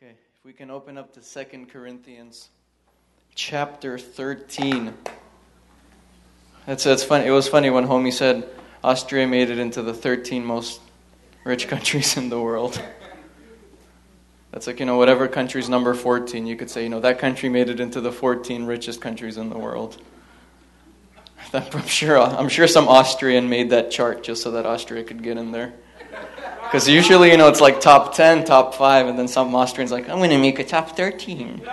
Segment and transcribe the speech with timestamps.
[0.00, 2.50] Okay, if we can open up to Second Corinthians
[3.34, 4.94] chapter 13.
[6.66, 7.26] That's, that's funny.
[7.26, 8.48] It was funny when Homie said
[8.84, 10.80] Austria made it into the 13 most
[11.42, 12.80] rich countries in the world.
[14.52, 17.48] That's like, you know, whatever country's number 14, you could say, you know, that country
[17.48, 20.00] made it into the 14 richest countries in the world.
[21.52, 25.38] I'm sure, I'm sure some Austrian made that chart just so that Austria could get
[25.38, 25.72] in there.
[26.68, 30.06] Because usually, you know, it's like top 10, top 5, and then some Austrian's like,
[30.10, 31.66] I'm going to make a top 13.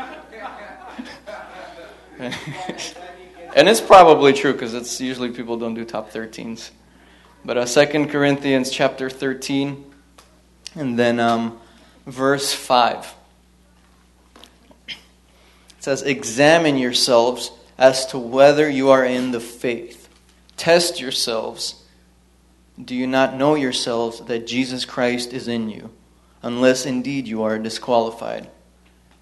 [2.20, 6.70] and it's probably true because it's usually people don't do top 13s.
[7.44, 9.84] But uh, 2 Corinthians chapter 13,
[10.76, 11.60] and then um,
[12.06, 13.16] verse 5.
[14.88, 14.96] It
[15.80, 20.08] says, Examine yourselves as to whether you are in the faith.
[20.56, 21.85] Test yourselves
[22.84, 25.92] do you not know yourselves that Jesus Christ is in you,
[26.42, 28.50] unless indeed you are disqualified?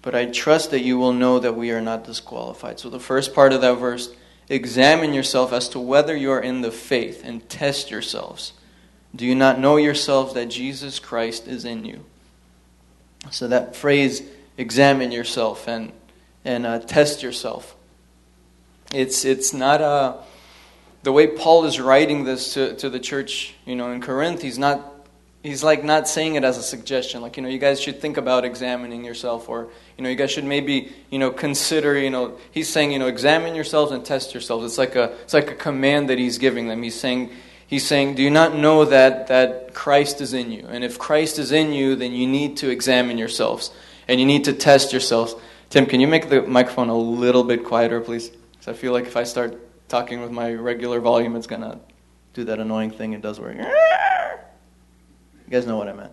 [0.02, 2.80] But I trust that you will know that we are not disqualified.
[2.80, 4.14] So, the first part of that verse
[4.48, 8.52] examine yourself as to whether you are in the faith and test yourselves.
[9.16, 12.04] Do you not know yourselves that Jesus Christ is in you?
[13.30, 14.22] So, that phrase,
[14.58, 15.92] examine yourself and,
[16.44, 17.76] and uh, test yourself,
[18.92, 20.18] it's, it's not a
[21.04, 24.58] the way Paul is writing this to, to the church, you know, in Corinth, he's
[24.58, 24.90] not
[25.42, 28.16] he's like not saying it as a suggestion like you know you guys should think
[28.16, 32.38] about examining yourself or you know you guys should maybe you know consider you know
[32.50, 34.64] he's saying you know examine yourselves and test yourselves.
[34.64, 36.82] It's like a it's like a command that he's giving them.
[36.82, 37.30] He's saying
[37.66, 40.66] he's saying do you not know that that Christ is in you?
[40.66, 43.70] And if Christ is in you then you need to examine yourselves
[44.08, 45.34] and you need to test yourselves.
[45.68, 48.30] Tim can you make the microphone a little bit quieter please?
[48.30, 49.60] Because I feel like if I start
[49.94, 51.78] talking with my regular volume, it's going to
[52.32, 53.64] do that annoying thing it does where you
[55.48, 56.10] guys know what I meant.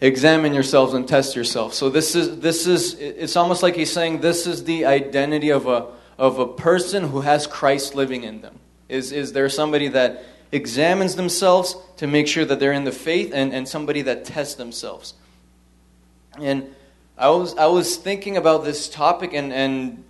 [0.00, 1.74] Examine yourselves and test yourself.
[1.74, 5.66] So this is this is it's almost like he's saying this is the identity of
[5.66, 8.58] a of a person who has Christ living in them.
[8.88, 13.32] Is is there somebody that examines themselves to make sure that they're in the faith
[13.34, 15.12] and, and somebody that tests themselves.
[16.38, 16.74] And
[17.18, 20.02] I was I was thinking about this topic and, and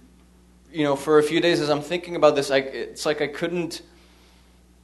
[0.73, 3.27] you know, for a few days as I'm thinking about this, I, it's like I
[3.27, 3.83] couldn't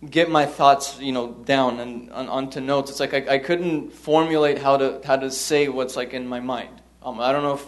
[0.08, 2.90] get my thoughts, you know, down and on, onto notes.
[2.90, 6.40] It's like I, I couldn't formulate how to how to say what's like in my
[6.40, 6.80] mind.
[7.02, 7.66] Um, I don't know if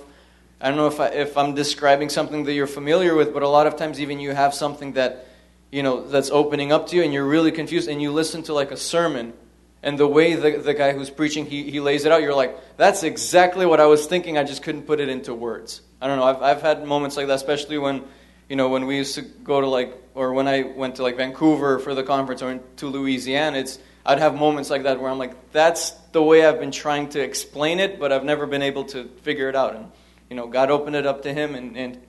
[0.60, 3.48] I don't know if I, if I'm describing something that you're familiar with, but a
[3.48, 5.26] lot of times even you have something that
[5.70, 8.52] you know that's opening up to you, and you're really confused, and you listen to
[8.52, 9.32] like a sermon.
[9.80, 12.76] And the way the, the guy who's preaching, he, he lays it out, you're like,
[12.76, 14.36] that's exactly what I was thinking.
[14.36, 15.82] I just couldn't put it into words.
[16.00, 16.24] I don't know.
[16.24, 18.04] I've, I've had moments like that, especially when,
[18.48, 21.16] you know, when we used to go to like, or when I went to like
[21.16, 25.18] Vancouver for the conference or to Louisiana, it's, I'd have moments like that where I'm
[25.18, 28.84] like, that's the way I've been trying to explain it, but I've never been able
[28.86, 29.74] to figure it out.
[29.74, 29.90] And,
[30.30, 32.00] you know, God opened it up to him and, and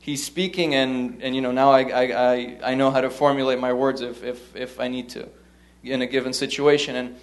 [0.00, 3.72] he's speaking and, and you know, now I, I, I know how to formulate my
[3.72, 5.28] words if, if, if I need to
[5.82, 6.96] in a given situation.
[6.96, 7.16] And,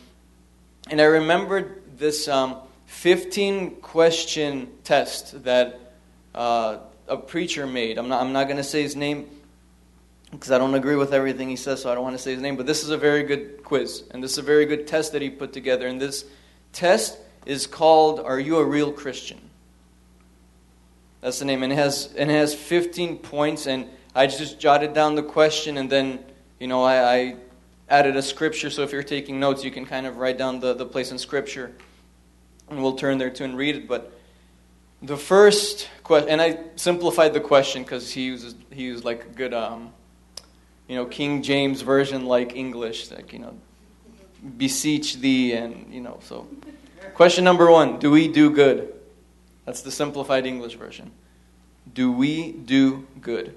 [0.90, 5.87] and I remembered this um, 15 question test that
[6.38, 6.78] uh,
[7.08, 7.98] a preacher made.
[7.98, 9.28] I'm not, I'm not going to say his name
[10.32, 12.42] because I don't agree with everything he says, so I don't want to say his
[12.42, 12.56] name.
[12.58, 15.22] But this is a very good quiz, and this is a very good test that
[15.22, 15.88] he put together.
[15.88, 16.26] And this
[16.74, 19.40] test is called Are You a Real Christian?
[21.22, 21.64] That's the name.
[21.64, 25.78] And it has, and it has 15 points, and I just jotted down the question,
[25.78, 26.20] and then,
[26.60, 27.36] you know, I, I
[27.90, 30.76] added a scripture, so if you're taking notes, you can kind of write down the,
[30.76, 31.72] the place in scripture.
[32.70, 33.88] And we'll turn there to and read it.
[33.88, 34.17] But
[35.02, 39.54] the first question, and I simplified the question because he uses he used like good,
[39.54, 39.94] um,
[40.88, 43.56] you know, King James version like English, like you know,
[44.58, 46.20] beseech thee, and you know.
[46.24, 46.48] So,
[47.14, 48.94] question number one: Do we do good?
[49.66, 51.12] That's the simplified English version.
[51.94, 53.56] Do we do good?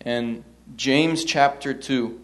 [0.00, 0.44] And
[0.76, 2.20] James chapter two.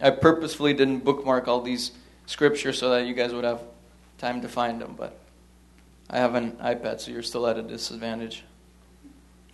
[0.00, 1.90] I purposefully didn't bookmark all these
[2.26, 3.60] scriptures so that you guys would have
[4.18, 5.18] time to find them, but.
[6.10, 8.44] I have an iPad, so you're still at a disadvantage.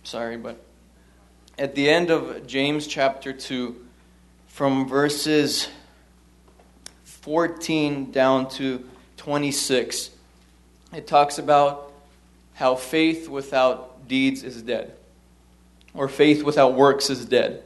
[0.03, 0.63] Sorry, but
[1.57, 3.75] at the end of James chapter 2,
[4.47, 5.67] from verses
[7.03, 8.87] 14 down to
[9.17, 10.11] 26,
[10.93, 11.91] it talks about
[12.53, 14.93] how faith without deeds is dead,
[15.93, 17.63] or faith without works is dead.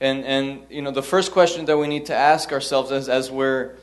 [0.00, 3.30] And, and you know, the first question that we need to ask ourselves as, as
[3.30, 3.76] we're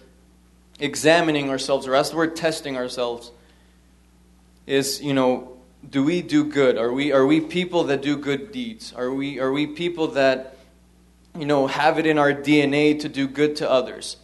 [0.79, 3.31] examining ourselves, or as we're testing ourselves,
[4.67, 5.57] is, you know,
[5.89, 6.77] do we do good?
[6.77, 8.93] Are we, are we people that do good deeds?
[8.93, 10.57] Are we, are we people that,
[11.35, 14.17] you know, have it in our DNA to do good to others?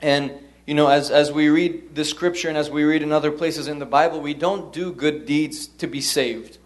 [0.00, 0.32] And,
[0.66, 3.66] you know, as, as we read the scripture and as we read in other places
[3.66, 6.58] in the Bible, we don't do good deeds to be saved.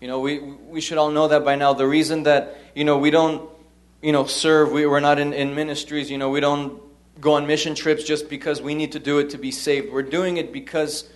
[0.00, 1.72] You know, we, we should all know that by now.
[1.72, 3.48] The reason that, you know, we don't,
[4.02, 6.82] you know, serve, we, we're not in, in ministries, you know, we don't
[7.20, 9.92] go on mission trips just because we need to do it to be saved.
[9.92, 11.08] We're doing it because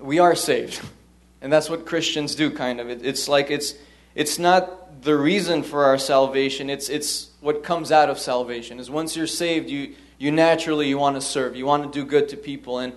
[0.00, 0.80] we are saved.
[1.40, 2.90] And that's what Christians do, kind of.
[2.90, 3.74] It, it's like it's,
[4.14, 8.80] it's not the reason for our salvation, it's, it's what comes out of salvation.
[8.80, 12.04] Is once you're saved, you, you naturally you want to serve, you want to do
[12.04, 12.80] good to people.
[12.80, 12.92] And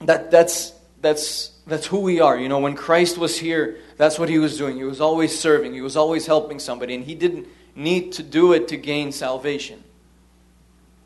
[0.00, 2.38] that, that's, that's, that's who we are.
[2.38, 4.76] You know, when Christ was here, that's what he was doing.
[4.76, 8.52] He was always serving, he was always helping somebody, and he didn't need to do
[8.52, 9.82] it to gain salvation.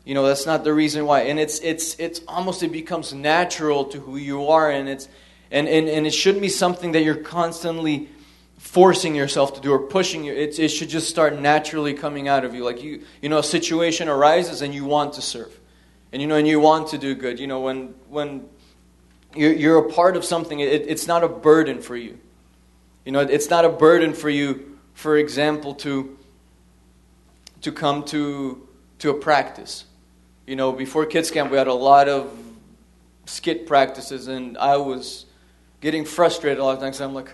[0.03, 1.21] You know, that's not the reason why.
[1.21, 5.07] And it's it's it's almost it becomes natural to who you are and it's
[5.51, 8.09] and, and, and it shouldn't be something that you're constantly
[8.57, 10.33] forcing yourself to do or pushing you.
[10.33, 12.63] It, it should just start naturally coming out of you.
[12.63, 15.57] Like you you know, a situation arises and you want to serve.
[16.11, 17.39] And you know, and you want to do good.
[17.39, 18.49] You know, when when
[19.35, 22.17] you're, you're a part of something, it, it's not a burden for you.
[23.05, 26.17] You know, it's not a burden for you, for example, to
[27.61, 28.67] to come to
[28.99, 29.85] to a practice
[30.51, 32.29] you know, before kids camp, we had a lot of
[33.25, 35.25] skit practices, and I was
[35.79, 36.99] getting frustrated a lot of times.
[36.99, 37.31] I'm like,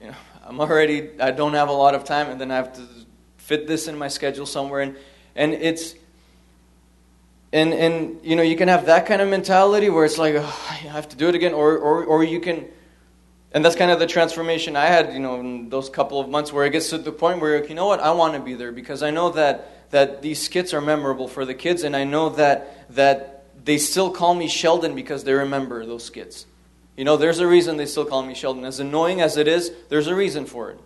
[0.00, 2.72] you know, I'm already, I don't have a lot of time, and then I have
[2.76, 2.88] to
[3.36, 4.96] fit this in my schedule somewhere, and
[5.36, 5.94] and it's.
[7.54, 10.66] And, and you know you can have that kind of mentality where it's like oh,
[10.70, 12.66] I have to do it again or, or, or you can
[13.52, 16.50] and that's kind of the transformation I had, you know, in those couple of months
[16.50, 18.72] where it gets to the point where, you know what, I want to be there
[18.72, 22.30] because I know that that these skits are memorable for the kids, and I know
[22.30, 26.46] that that they still call me Sheldon because they remember those skits.
[26.96, 28.64] You know, there's a reason they still call me Sheldon.
[28.64, 30.80] As annoying as it is, there's a reason for it.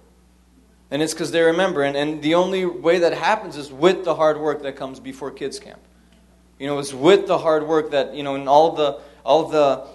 [0.91, 1.83] And it's because they remember.
[1.83, 5.31] And, and the only way that happens is with the hard work that comes before
[5.33, 5.81] kids camp.
[6.59, 9.87] You know, it's with the hard work that, you know, and all the all the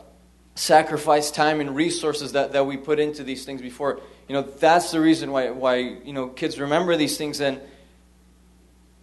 [0.55, 4.01] sacrifice time and resources that, that we put into these things before.
[4.27, 7.61] You know, that's the reason why why, you know, kids remember these things and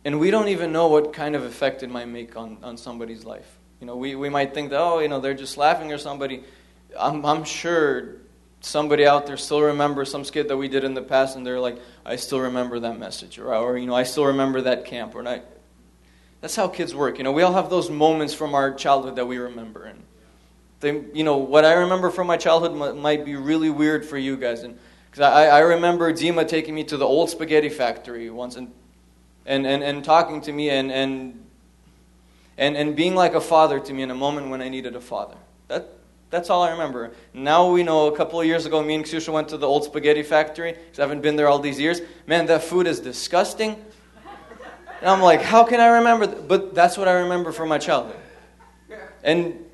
[0.09, 3.27] and we don't even know what kind of effect it might make on, on somebody's
[3.27, 3.59] life.
[3.79, 6.45] You know, we, we might think that, oh, you know, they're just laughing or somebody.
[6.99, 8.15] I'm, I'm sure
[8.63, 11.61] somebody out there still remembers some skit that we did in the past and they're
[11.61, 13.39] like, I still remember that message.
[13.39, 15.15] Or, or you know, I still remember that camp.
[15.15, 15.45] Or not.
[16.41, 17.19] That's how kids work.
[17.19, 19.85] You know, we all have those moments from our childhood that we remember.
[19.85, 20.03] And
[20.81, 24.39] they, you know, what I remember from my childhood might be really weird for you
[24.39, 24.63] guys.
[24.63, 24.79] And
[25.11, 28.73] because I, I remember Dima taking me to the old spaghetti factory once and
[29.49, 31.45] and, and, and talking to me and, and,
[32.59, 35.01] and, and being like a father to me in a moment when I needed a
[35.01, 35.37] father.
[35.69, 35.89] That,
[36.31, 37.13] that's all I remember.
[37.33, 39.85] Now we know a couple of years ago, me and Ksusha went to the old
[39.85, 42.03] spaghetti factory because I haven't been there all these years.
[42.27, 43.83] Man, that food is disgusting.
[45.01, 46.27] And I'm like, how can I remember?
[46.27, 46.47] Th-?
[46.47, 48.21] But that's what I remember from my childhood.
[49.25, 49.65] And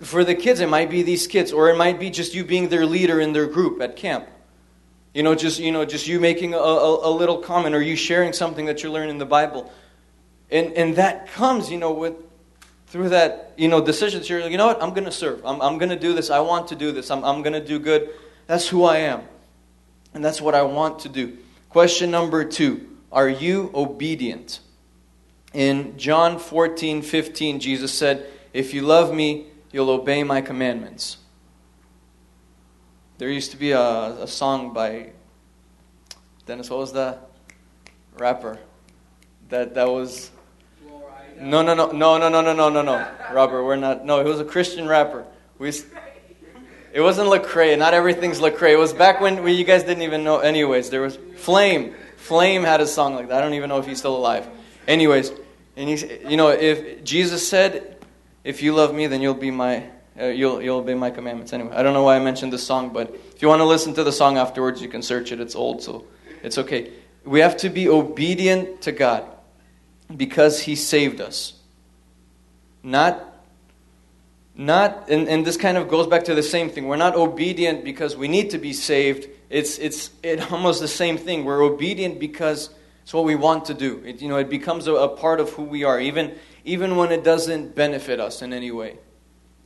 [0.00, 2.68] for the kids, it might be these kids, or it might be just you being
[2.68, 4.26] their leader in their group at camp.
[5.12, 7.96] You know, just you know, just you making a, a, a, little comment or you
[7.96, 9.72] sharing something that you learn in the Bible,
[10.50, 12.14] and and that comes, you know, with
[12.86, 14.28] through that you know decisions.
[14.28, 14.80] You're you know what?
[14.80, 15.44] I'm to serve.
[15.44, 16.30] I'm I'm to do this.
[16.30, 17.10] I want to do this.
[17.10, 18.10] I'm I'm to do good.
[18.46, 19.22] That's who I am,
[20.14, 21.38] and that's what I want to do.
[21.70, 24.60] Question number two: Are you obedient?
[25.52, 31.16] In John 14, 15, Jesus said, "If you love me, you'll obey my commandments."
[33.20, 35.10] There used to be a, a song by
[36.46, 36.70] Dennis.
[36.70, 37.18] What was the
[38.16, 38.58] rapper?
[39.50, 40.30] That that was.
[41.38, 43.08] No, no, no, no, no, no, no, no, no.
[43.30, 44.06] Robert, we're not.
[44.06, 45.26] No, it was a Christian rapper.
[45.58, 45.68] We.
[46.94, 47.76] It wasn't Lecrae.
[47.78, 48.72] Not everything's Lecrae.
[48.72, 50.38] It was back when we, you guys didn't even know.
[50.38, 51.94] Anyways, there was Flame.
[52.16, 53.36] Flame had a song like that.
[53.36, 54.48] I don't even know if he's still alive.
[54.88, 55.30] Anyways,
[55.76, 58.02] and he, you know, if Jesus said,
[58.44, 61.52] "If you love me, then you'll be my uh, you'll, you'll obey my commandments.
[61.52, 63.94] Anyway, I don't know why I mentioned this song, but if you want to listen
[63.94, 65.40] to the song afterwards, you can search it.
[65.40, 66.04] It's old, so
[66.42, 66.92] it's okay.
[67.24, 69.24] We have to be obedient to God
[70.14, 71.54] because He saved us.
[72.82, 73.22] Not,
[74.54, 76.86] not and, and this kind of goes back to the same thing.
[76.86, 79.28] We're not obedient because we need to be saved.
[79.48, 81.44] It's, it's it almost the same thing.
[81.44, 82.70] We're obedient because
[83.02, 84.02] it's what we want to do.
[84.04, 87.10] It, you know, it becomes a, a part of who we are, even, even when
[87.10, 88.98] it doesn't benefit us in any way.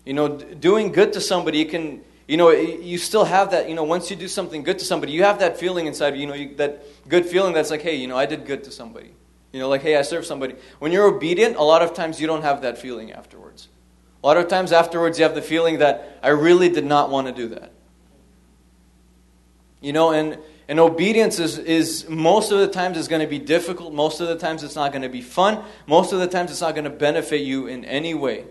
[0.04, 3.74] You know, doing good to somebody, you can, you know, you still have that, you
[3.74, 6.22] know, once you do something good to somebody, you have that feeling inside of you,
[6.22, 8.70] you know, you, that good feeling that's like, hey, you know, I did good to
[8.70, 9.14] somebody.
[9.52, 10.56] You know, like, hey, I served somebody.
[10.78, 13.68] When you're obedient, a lot of times you don't have that feeling afterwards.
[14.22, 17.28] A lot of times afterwards, you have the feeling that I really did not want
[17.28, 17.72] to do that.
[19.80, 23.38] You know, and And obedience is, is most of the times is going to be
[23.38, 23.92] difficult.
[23.92, 25.62] Most of the times it's not going to be fun.
[25.86, 28.46] Most of the times it's not going to benefit you in any way.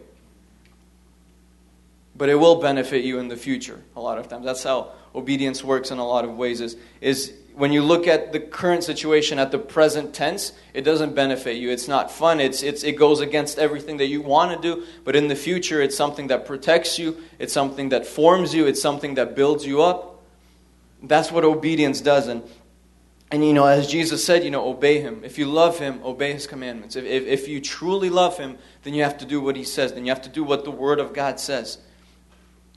[2.16, 4.46] But it will benefit you in the future a lot of times.
[4.46, 8.32] That's how obedience works in a lot of ways is, is when you look at
[8.32, 11.70] the current situation at the present tense, it doesn't benefit you.
[11.70, 12.40] It's not fun.
[12.40, 14.86] It's, it's, it goes against everything that you want to do.
[15.04, 18.82] But in the future, it's something that protects you, it's something that forms you, it's
[18.82, 20.24] something that builds you up.
[21.04, 22.28] That's what obedience does.
[22.28, 22.44] And,
[23.30, 25.22] and you know, as Jesus said, you know, obey him.
[25.24, 26.96] If you love him, obey his commandments.
[26.96, 29.94] If, if, if you truly love him, then you have to do what he says.
[29.94, 31.78] Then you have to do what the word of God says.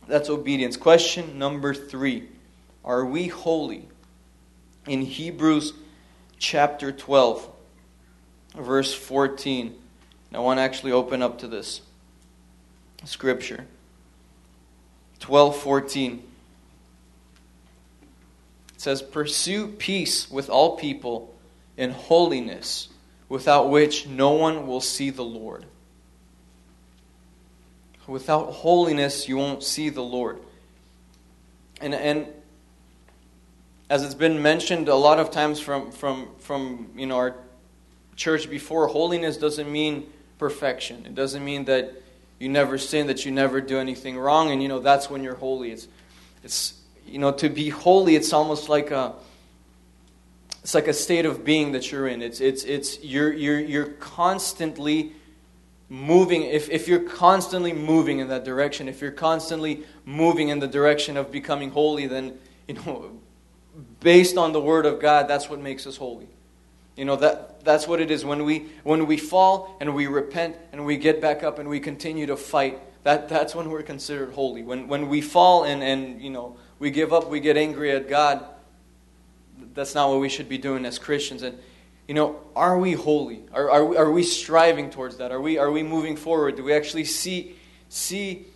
[0.06, 0.76] That's obedience.
[0.76, 2.28] Question number three
[2.84, 3.88] Are we holy?
[4.86, 5.72] In Hebrews
[6.38, 7.48] chapter 12,
[8.56, 9.74] verse 14.
[10.32, 11.80] I want to actually open up to this
[13.04, 13.66] scripture.
[15.20, 16.22] 12 14.
[18.74, 21.34] It says, Pursue peace with all people
[21.76, 22.88] in holiness,
[23.28, 25.64] without which no one will see the Lord.
[28.06, 30.38] Without holiness, you won't see the Lord.
[31.80, 32.26] And, and
[33.90, 37.34] as it's been mentioned a lot of times from, from, from you know, our
[38.14, 40.06] church before, holiness doesn't mean
[40.38, 41.04] perfection.
[41.06, 41.92] It doesn't mean that
[42.38, 45.36] you never sin, that you never do anything wrong, and you know that's when you're
[45.36, 45.72] holy.
[45.72, 45.88] It's,
[46.44, 46.74] it's
[47.06, 49.14] you know, to be holy, it's almost like a
[50.62, 52.22] it's like a state of being that you're in.
[52.22, 55.12] It's it's it's you're you're you're constantly
[55.88, 60.66] moving, if, if you're constantly moving in that direction, if you're constantly moving in the
[60.66, 63.12] direction of becoming holy, then, you know,
[64.00, 66.28] based on the Word of God, that's what makes us holy.
[66.96, 68.24] You know, that, that's what it is.
[68.24, 71.78] When we, when we fall and we repent and we get back up and we
[71.78, 74.62] continue to fight, that, that's when we're considered holy.
[74.62, 78.08] When, when we fall and, and, you know, we give up, we get angry at
[78.08, 78.44] God,
[79.74, 81.42] that's not what we should be doing as Christians.
[81.42, 81.58] And,
[82.08, 83.42] you know, are we holy?
[83.52, 85.32] Are, are, we, are we striving towards that?
[85.32, 86.56] Are we, are we moving forward?
[86.56, 87.56] Do we actually see,
[87.88, 88.46] see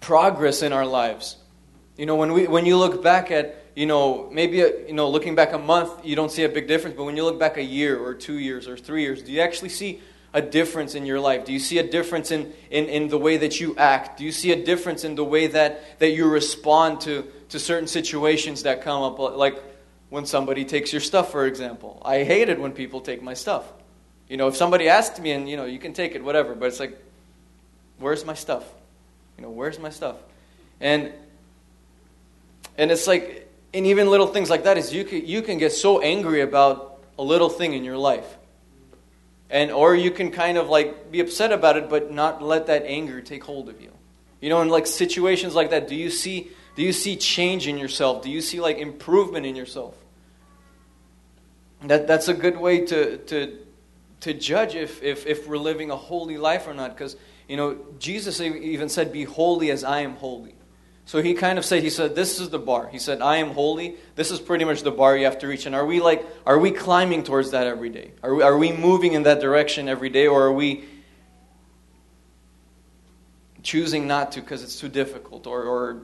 [0.00, 1.36] progress in our lives?
[1.96, 5.10] You know, when, we, when you look back at, you know, maybe, a, you know,
[5.10, 7.58] looking back a month, you don't see a big difference, but when you look back
[7.58, 10.00] a year or two years or three years, do you actually see
[10.34, 11.44] a difference in your life?
[11.44, 14.18] Do you see a difference in, in, in the way that you act?
[14.18, 17.86] Do you see a difference in the way that, that you respond to, to certain
[17.86, 19.18] situations that come up?
[19.18, 19.62] Like,
[20.12, 22.02] when somebody takes your stuff, for example.
[22.04, 23.64] I hate it when people take my stuff.
[24.28, 26.66] You know, if somebody asks me and, you know, you can take it, whatever, but
[26.66, 27.02] it's like,
[27.98, 28.62] where's my stuff?
[29.38, 30.16] You know, where's my stuff?
[30.82, 31.14] And,
[32.76, 35.72] and it's like, and even little things like that is you can, you can get
[35.72, 38.36] so angry about a little thing in your life.
[39.48, 42.84] And, or you can kind of like be upset about it, but not let that
[42.84, 43.92] anger take hold of you.
[44.42, 47.78] You know, in like situations like that, do you see, do you see change in
[47.78, 48.22] yourself?
[48.22, 49.96] Do you see like improvement in yourself?
[51.84, 53.58] That, that's a good way to, to,
[54.20, 56.96] to judge if, if, if we're living a holy life or not.
[56.96, 57.16] Because,
[57.48, 60.54] you know, Jesus even said, Be holy as I am holy.
[61.04, 62.88] So he kind of said, He said, This is the bar.
[62.88, 63.96] He said, I am holy.
[64.14, 65.66] This is pretty much the bar you have to reach.
[65.66, 68.12] And are we like, are we climbing towards that every day?
[68.22, 70.28] Are we, are we moving in that direction every day?
[70.28, 70.84] Or are we
[73.62, 76.02] choosing not to because it's too difficult or, or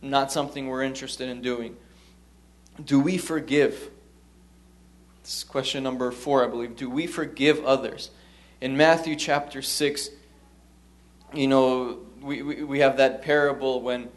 [0.00, 1.76] not something we're interested in doing?
[2.84, 3.90] Do we forgive?
[5.22, 6.76] This is question number four, I believe.
[6.76, 8.10] Do we forgive others?
[8.60, 10.10] In Matthew chapter 6,
[11.32, 14.08] you know, we, we, we have that parable when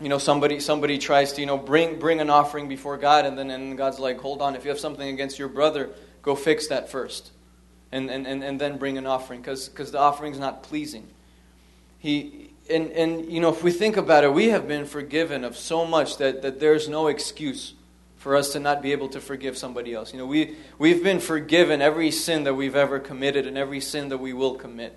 [0.00, 3.36] you know somebody somebody tries to you know bring bring an offering before God and
[3.36, 5.90] then and God's like hold on if you have something against your brother
[6.22, 7.32] go fix that first
[7.92, 11.06] and and, and, and then bring an offering because because the offering's not pleasing
[11.98, 15.54] he and and you know if we think about it we have been forgiven of
[15.54, 17.74] so much that that there's no excuse
[18.20, 20.12] for us to not be able to forgive somebody else.
[20.12, 24.10] You know, we, we've been forgiven every sin that we've ever committed and every sin
[24.10, 24.94] that we will commit.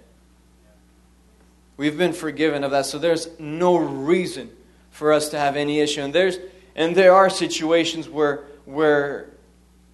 [1.78, 2.86] We've been forgiven of that.
[2.86, 4.50] So there's no reason
[4.92, 6.02] for us to have any issue.
[6.02, 6.38] And there's
[6.76, 9.30] and there are situations where where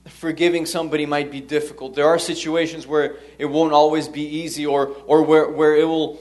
[0.06, 1.94] forgiving somebody might be difficult.
[1.94, 6.20] There are situations where it won't always be easy or or where, where it will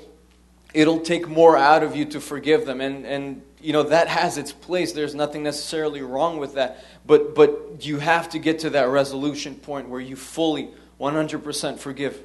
[0.75, 2.83] it'll take more out of you to forgive them.
[2.83, 4.93] And and you know that has its place.
[4.93, 6.85] There's nothing necessarily wrong with that.
[7.07, 12.21] But but you have to get to that resolution point where you fully 100% forgive.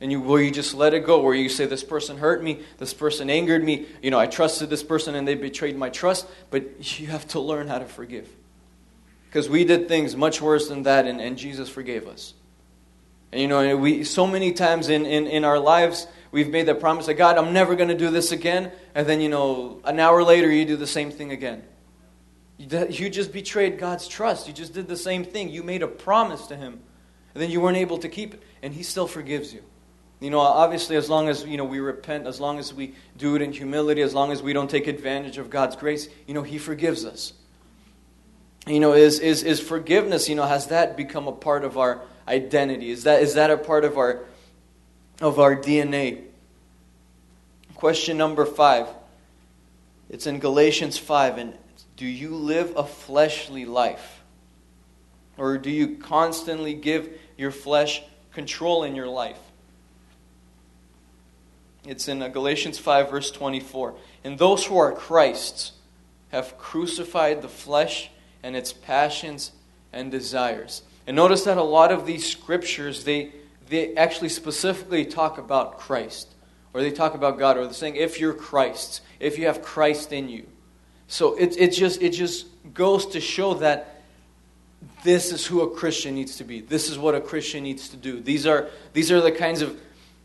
[0.00, 2.62] And you where you just let it go where you say this person hurt me.
[2.78, 3.86] This person angered me.
[4.02, 6.26] You know i trusted this person and they betrayed my trust.
[6.50, 8.28] But you have to learn how to forgive.
[9.28, 12.34] Because we did things much worse than that and, and jesus forgave us.
[13.32, 16.80] And you know we so many times in, in, in our lives we've made that
[16.80, 18.72] promise that God, I'm never going to do this again.
[18.94, 21.62] And then, you know, an hour later, you do the same thing again.
[22.58, 24.48] You just betrayed God's trust.
[24.48, 25.48] You just did the same thing.
[25.48, 26.80] You made a promise to Him,
[27.34, 29.62] and then you weren't able to keep it, and He still forgives you.
[30.20, 33.36] You know, obviously, as long as you know we repent, as long as we do
[33.36, 36.42] it in humility, as long as we don't take advantage of God's grace, you know,
[36.42, 37.32] He forgives us.
[38.66, 40.28] You know, is is is forgiveness?
[40.28, 42.90] You know, has that become a part of our identity?
[42.90, 44.24] Is that is that a part of our
[45.20, 46.24] of our DNA?
[47.74, 48.88] Question number five.
[50.10, 51.54] It's in Galatians five, and
[51.96, 54.22] do you live a fleshly life,
[55.36, 59.38] or do you constantly give your flesh control in your life?
[61.88, 63.94] It's in uh, Galatians 5, verse 24.
[64.22, 65.72] And those who are Christ's
[66.30, 68.10] have crucified the flesh
[68.42, 69.52] and its passions
[69.92, 70.82] and desires.
[71.06, 73.32] And notice that a lot of these scriptures, they,
[73.68, 76.34] they actually specifically talk about Christ,
[76.72, 80.12] or they talk about God, or they're saying, if you're Christ, if you have Christ
[80.12, 80.46] in you.
[81.06, 84.02] So it, it, just, it just goes to show that
[85.02, 86.60] this is who a Christian needs to be.
[86.60, 88.20] This is what a Christian needs to do.
[88.20, 89.80] These are, these are the kinds of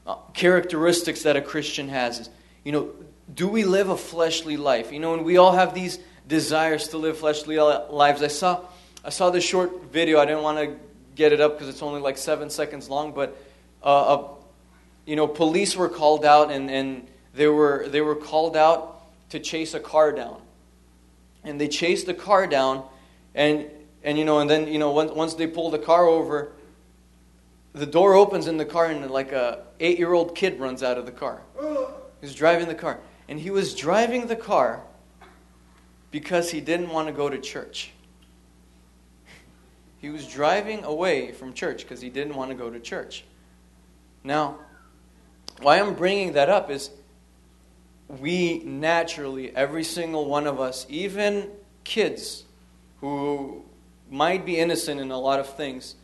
[0.05, 2.29] uh, characteristics that a Christian has.
[2.63, 2.89] You know,
[3.33, 4.91] do we live a fleshly life?
[4.91, 8.21] You know, and we all have these desires to live fleshly lives.
[8.21, 8.61] I saw,
[9.03, 10.19] I saw this short video.
[10.19, 10.77] I didn't want to
[11.15, 13.37] get it up because it's only like seven seconds long, but
[13.83, 14.29] uh, a,
[15.05, 19.39] you know, police were called out and, and they, were, they were called out to
[19.39, 20.41] chase a car down.
[21.43, 22.85] And they chased the car down,
[23.35, 23.65] and,
[24.03, 26.53] and you know, and then, you know, once, once they pulled the car over,
[27.73, 30.97] the door opens in the car and like a eight year old kid runs out
[30.97, 31.41] of the car.
[32.21, 32.99] He's driving the car.
[33.27, 34.81] And he was driving the car
[36.11, 37.91] because he didn't want to go to church.
[40.03, 43.23] He was driving away from church because he didn't want to go to church.
[44.21, 44.59] Now,
[45.61, 46.89] why I'm bringing that up is
[48.09, 51.49] we naturally, every single one of us, even
[51.85, 52.43] kids
[52.99, 53.63] who
[54.11, 55.95] might be innocent in a lot of things,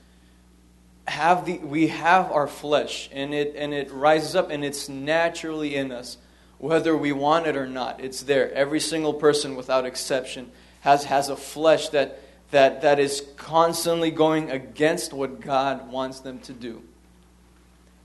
[1.05, 5.75] have the we have our flesh and it and it rises up and it's naturally
[5.75, 6.17] in us
[6.57, 11.29] whether we want it or not it's there every single person without exception has has
[11.29, 16.81] a flesh that that that is constantly going against what God wants them to do.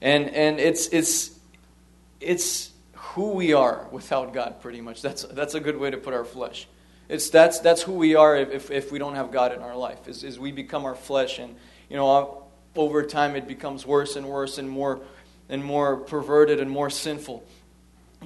[0.01, 1.39] And and it's it's
[2.21, 5.03] it's who we are without God pretty much.
[5.03, 6.69] That's that's a good way to put our flesh.
[7.09, 10.09] It's that's that's who we are if, if, we don't have God in our life
[10.09, 11.39] is, is we become our flesh.
[11.39, 11.55] And
[11.89, 12.45] you know
[12.77, 15.01] over time it becomes worse and worse and more
[15.49, 17.45] and more perverted and more sinful.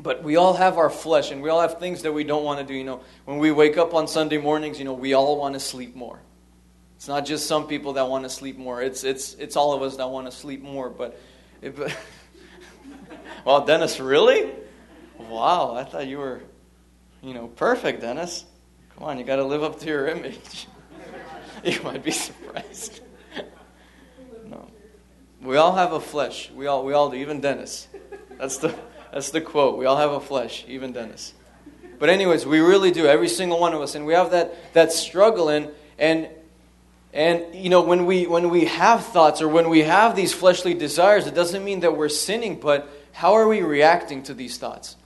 [0.03, 2.61] But we all have our flesh and we all have things that we don't want
[2.61, 2.75] to do.
[2.75, 5.61] You know, when we wake up on Sunday mornings, you know, we all want to
[5.61, 6.21] sleep more.
[6.97, 8.83] It's not just some people that want to sleep more.
[8.83, 10.91] It's it's it's all of us that want to sleep more.
[10.91, 11.19] But,
[13.45, 14.51] well, Dennis, really?
[15.19, 16.41] Wow, I thought you were,
[17.23, 18.45] you know, perfect, Dennis.
[18.97, 20.67] Come on, you got to live up to your image.
[21.65, 23.01] you might be surprised.
[24.47, 24.69] no.
[25.41, 26.51] We all have a flesh.
[26.51, 27.87] We all, we all do, even Dennis.
[28.39, 28.75] That's the,
[29.13, 29.79] that's the quote.
[29.79, 31.35] We all have a flesh, even Dennis.
[31.99, 33.95] But, anyways, we really do, every single one of us.
[33.95, 35.49] And we have that, that struggle.
[35.49, 36.29] And, and,
[37.13, 40.75] and, you know, when we, when we have thoughts or when we have these fleshly
[40.75, 44.97] desires, it doesn't mean that we're sinning, but how are we reacting to these thoughts?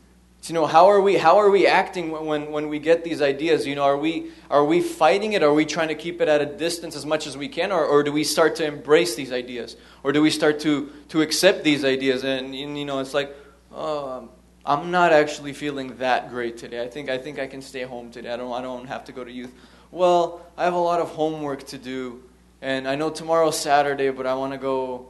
[0.48, 3.64] you know, how are we, how are we acting when, when we get these ideas?
[3.64, 5.42] You know, are we, are we fighting it?
[5.42, 7.70] Are we trying to keep it at a distance as much as we can?
[7.70, 9.76] Or, or do we start to embrace these ideas?
[10.02, 12.24] Or do we start to, to accept these ideas?
[12.24, 13.34] And, and you know, it's like,
[13.74, 14.28] oh,
[14.64, 16.82] I'm not actually feeling that great today.
[16.82, 18.32] I think, I think I can stay home today.
[18.32, 19.52] I don't, I don't have to go to youth.
[19.90, 22.22] Well, I have a lot of homework to do.
[22.60, 25.08] And I know tomorrow's Saturday, but I want to go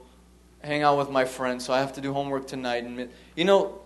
[0.63, 2.85] hang out with my friends, so I have to do homework tonight.
[2.85, 3.81] And, you know,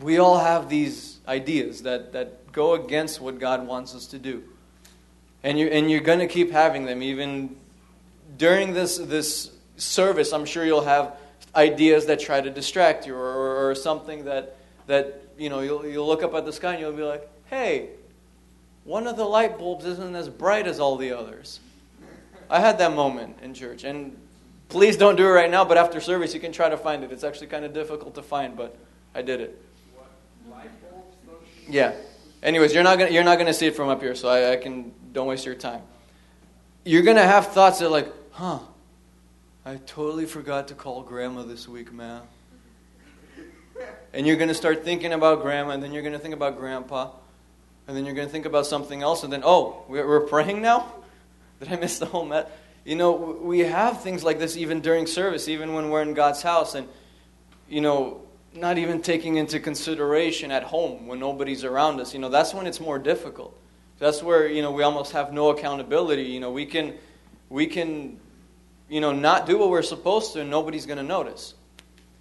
[0.00, 4.42] we all have these ideas that, that go against what God wants us to do.
[5.42, 7.02] And you're, and you're going to keep having them.
[7.02, 7.56] Even
[8.36, 11.16] during this, this service, I'm sure you'll have
[11.54, 16.06] ideas that try to distract you or, or, something that, that you know, you'll, you'll
[16.06, 17.90] look up at the sky and you'll be like, hey,
[18.84, 21.60] one of the light bulbs isn't as bright as all the others.
[22.48, 23.84] I had that moment in church.
[23.84, 24.16] And
[24.68, 27.12] please don't do it right now, but after service, you can try to find it.
[27.12, 28.76] It's actually kind of difficult to find, but
[29.14, 29.62] I did it.
[31.68, 31.94] Yeah.
[32.42, 34.56] Anyways, you're not gonna you're not gonna see it from up here, so I, I
[34.56, 35.82] can don't waste your time.
[36.84, 38.60] You're gonna have thoughts that are like, huh,
[39.64, 42.22] I totally forgot to call grandma this week, man.
[44.14, 47.10] And you're gonna start thinking about grandma, and then you're gonna think about grandpa,
[47.86, 50.90] and then you're gonna think about something else, and then oh, we're praying now.
[51.60, 52.50] Did I miss the whole met?
[52.84, 56.40] You know, we have things like this even during service, even when we're in God's
[56.40, 56.88] house, and
[57.68, 58.22] you know,
[58.54, 62.14] not even taking into consideration at home when nobody's around us.
[62.14, 63.56] You know, that's when it's more difficult.
[63.98, 66.24] That's where, you know, we almost have no accountability.
[66.24, 66.94] You know, we can,
[67.50, 68.18] we can,
[68.90, 71.54] you know, not do what we're supposed to and nobody's going to notice.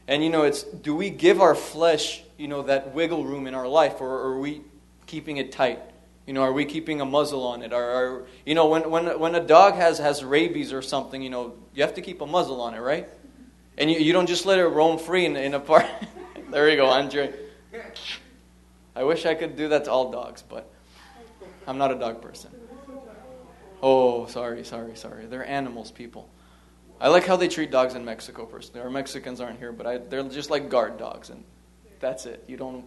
[0.08, 3.55] And, you know, it's, do we give our flesh, you know, that wiggle room in
[3.55, 4.62] our life or, are we
[5.08, 5.79] keeping it tight?
[6.25, 7.73] You know, are we keeping a muzzle on it?
[7.73, 11.29] Or, are, you know, when, when, when a dog has, has rabies or something, you
[11.29, 13.10] know, you have to keep a muzzle on it, right?
[13.77, 15.86] And you, you don't just let it roam free in, in a park.
[16.51, 17.34] there you go, Andre.
[18.95, 20.71] I wish I could do that to all dogs, but
[21.65, 22.51] I'm not a dog person.
[23.82, 25.25] Oh, sorry, sorry, sorry.
[25.25, 26.29] They're animals, people.
[27.01, 28.81] I like how they treat dogs in Mexico, personally.
[28.81, 31.43] Our Mexicans aren't here, but I, they're just like guard dogs, and
[31.99, 32.43] that's it.
[32.47, 32.85] You don't.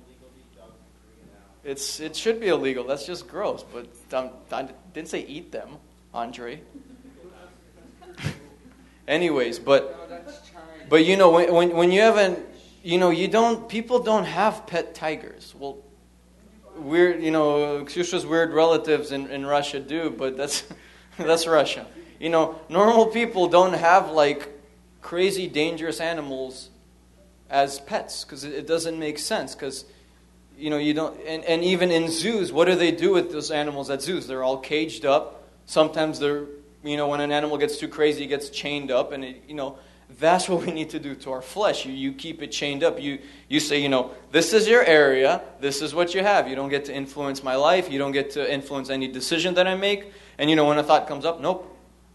[1.64, 2.84] It's it should be illegal.
[2.84, 3.64] That's just gross.
[3.64, 5.78] But um, I didn't say eat them,
[6.12, 6.60] Andre.
[9.08, 12.38] Anyways, but but you know when, when you haven't
[12.82, 15.54] you know you don't people don't have pet tigers.
[15.56, 15.78] Well,
[16.76, 20.64] weird, you know, Ksyusha's weird relatives in, in Russia do, but that's,
[21.18, 21.86] that's Russia.
[22.22, 24.48] You know, normal people don't have like
[25.00, 26.70] crazy dangerous animals
[27.50, 29.84] as pets because it, doesn't make sense because
[30.56, 33.50] you know you don't and, and even in zoos what do they do with those
[33.50, 36.46] animals at zoos they're all caged up sometimes they're
[36.84, 39.54] you know when an animal gets too crazy it gets chained up and it, you
[39.54, 39.76] know
[40.20, 41.86] that's what we need to do to our flesh.
[41.86, 43.00] You, you keep it chained up.
[43.00, 45.40] You, you say, you know, this is your area.
[45.58, 46.48] This is what you have.
[46.48, 47.90] You don't get to influence my life.
[47.90, 50.12] You don't get to influence any decision that I make.
[50.36, 51.71] And, you know, when a thought comes up, nope.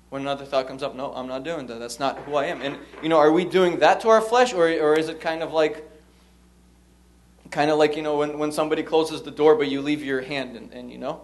[0.10, 1.80] When another thought comes up, no, I'm not doing that.
[1.80, 2.62] That's not who I am.
[2.62, 4.54] And, you know, are we doing that to our flesh?
[4.54, 5.90] Or, or is it kind of like,
[7.52, 10.22] kind of like, you know, when, when somebody closes the door, but you leave your
[10.22, 11.22] hand and, and you know,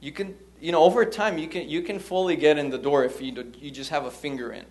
[0.00, 3.04] you can, you know, over time, you can, you can fully get in the door
[3.04, 4.64] if you, you just have a finger in.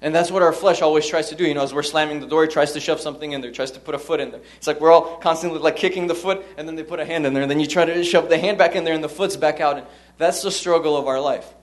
[0.00, 1.46] And that's what our flesh always tries to do.
[1.46, 3.70] You know, as we're slamming the door, it tries to shove something in there, tries
[3.70, 4.40] to put a foot in there.
[4.56, 7.24] It's like we're all constantly like kicking the foot, and then they put a hand
[7.24, 9.08] in there, and then you try to shove the hand back in there, and the
[9.08, 9.78] foot's back out.
[9.78, 9.86] And
[10.18, 11.54] that's the struggle of our life.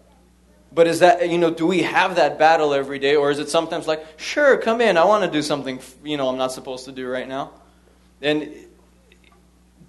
[0.72, 3.50] But is that, you know, do we have that battle every day, or is it
[3.50, 6.86] sometimes like, sure, come in, I want to do something, you know, I'm not supposed
[6.86, 7.52] to do right now?
[8.22, 8.54] And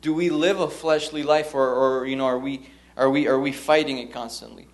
[0.00, 2.66] do we live a fleshly life, or, or you know, are we,
[2.96, 4.68] are, we, are we fighting it constantly?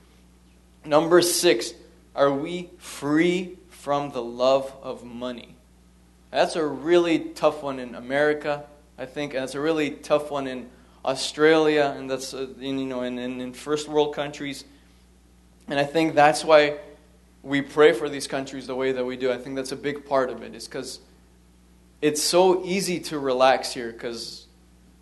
[0.85, 1.73] Number six,
[2.14, 5.55] are we free from the love of money.
[6.33, 8.64] That's a really tough one in America,
[8.99, 10.69] I think, and it's a really tough one in
[11.05, 14.64] Australia, and that's uh, in, you know in, in, in first world countries.
[15.69, 16.79] And I think that's why
[17.43, 19.33] we pray for these countries the way that we do.
[19.33, 21.01] I think that's a big part of it, is because
[22.01, 23.93] it's so easy to relax here.
[23.93, 24.47] Because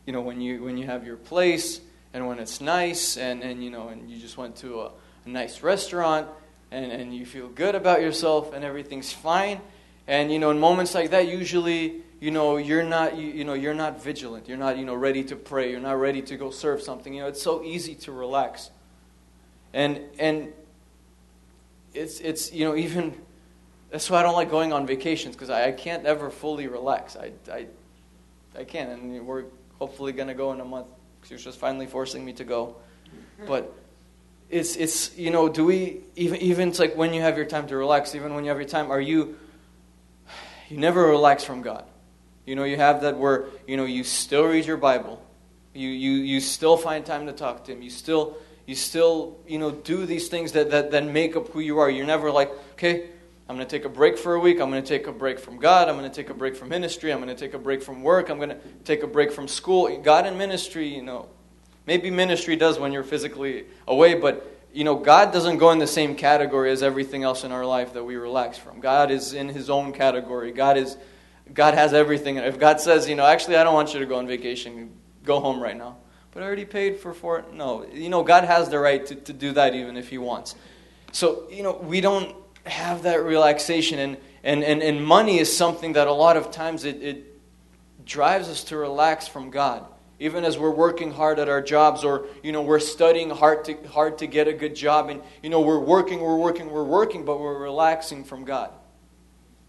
[0.07, 1.81] you know when you when you have your place
[2.13, 4.91] and when it's nice, and and you know and you just went to a,
[5.27, 6.29] a nice restaurant
[6.71, 9.61] and, and you feel good about yourself and everything's fine.
[10.07, 13.55] And you know, in moments like that, usually, you know, you're not you, you know,
[13.55, 14.49] you're not vigilant.
[14.49, 15.71] You're not, you know, ready to pray.
[15.71, 17.15] You're not ready to go serve something.
[17.15, 18.71] You know, it's so easy to relax.
[19.75, 20.55] And and
[21.93, 23.15] it's it's you know, even
[23.91, 27.17] that's why I don't like going on vacations because I, I can't ever fully relax.
[27.17, 27.67] I, I,
[28.59, 29.45] I can't, and we're
[29.79, 30.87] hopefully going to go in a month.
[31.21, 32.77] because she's just finally forcing me to go.
[33.07, 33.47] Mm-hmm.
[33.47, 33.75] But
[34.51, 37.67] it's it's you know do we even even it's like when you have your time
[37.67, 39.37] to relax even when you have your time are you
[40.69, 41.85] you never relax from god
[42.47, 45.25] you know you have that where you know you still read your bible
[45.73, 49.59] you you you still find time to talk to him you still you still you
[49.59, 52.51] know do these things that that, that make up who you are you're never like
[52.73, 53.09] okay
[53.49, 55.39] i'm going to take a break for a week i'm going to take a break
[55.39, 57.59] from god i'm going to take a break from ministry i'm going to take a
[57.59, 61.03] break from work i'm going to take a break from school god and ministry you
[61.03, 61.29] know
[61.87, 65.87] Maybe ministry does when you're physically away, but you know, God doesn't go in the
[65.87, 68.81] same category as everything else in our life that we relax from.
[68.81, 70.51] God is in his own category.
[70.53, 70.97] God is
[71.53, 72.39] God has everything.
[72.39, 74.93] If God says, you know, actually I don't want you to go on vacation,
[75.25, 75.99] go home right now.
[76.35, 77.55] But I already paid for for it.
[77.55, 77.87] No.
[77.87, 80.55] You know, God has the right to, to do that even if he wants.
[81.13, 82.35] So, you know, we don't
[82.67, 86.85] have that relaxation and and, and, and money is something that a lot of times
[86.85, 89.87] it, it drives us to relax from God
[90.21, 93.75] even as we're working hard at our jobs or you know we're studying hard to
[93.89, 97.25] hard to get a good job and you know we're working we're working we're working
[97.25, 98.71] but we're relaxing from god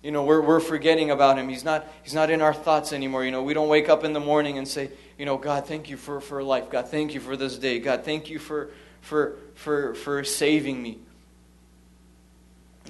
[0.05, 3.25] you know we're, we're forgetting about him he's not he's not in our thoughts anymore
[3.25, 5.89] you know we don't wake up in the morning and say you know god thank
[5.89, 8.69] you for, for life god thank you for this day god thank you for
[9.01, 10.99] for for for saving me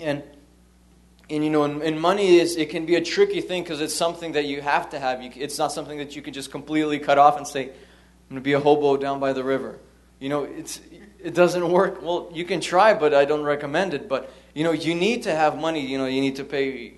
[0.01, 0.21] and
[1.27, 3.95] and you know, and, and, money is it can be a tricky thing because it's
[3.95, 5.23] something that you have to have.
[5.23, 7.71] You, it's not something that you can just completely cut off and say, "I'm
[8.29, 9.79] going to be a hobo down by the river."
[10.19, 10.81] You know, it's
[11.17, 12.03] it doesn't work.
[12.03, 14.07] Well, you can try, but I don't recommend it.
[14.07, 15.83] But you know, you need to have money.
[15.83, 16.93] You know, you need to pay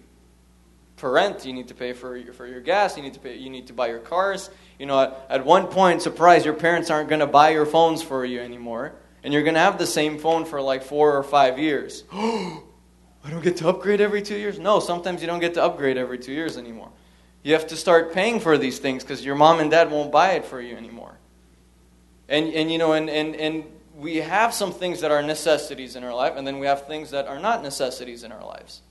[0.97, 3.37] for rent, you need to pay for your, for your gas, you need to pay,
[3.37, 4.49] you need to buy your cars.
[4.79, 8.01] You know, at, at one point, surprise, your parents aren't going to buy your phones
[8.01, 11.23] for you anymore, and you're going to have the same phone for like four or
[11.23, 12.03] five years.
[12.11, 14.57] I don't get to upgrade every two years?
[14.57, 16.89] No, sometimes you don't get to upgrade every two years anymore.
[17.43, 20.31] You have to start paying for these things because your mom and dad won't buy
[20.31, 21.17] it for you anymore.
[22.27, 26.03] And, and you know, and, and, and we have some things that are necessities in
[26.03, 28.81] our life, and then we have things that are not necessities in our lives.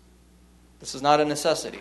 [0.78, 1.80] This is not a necessity.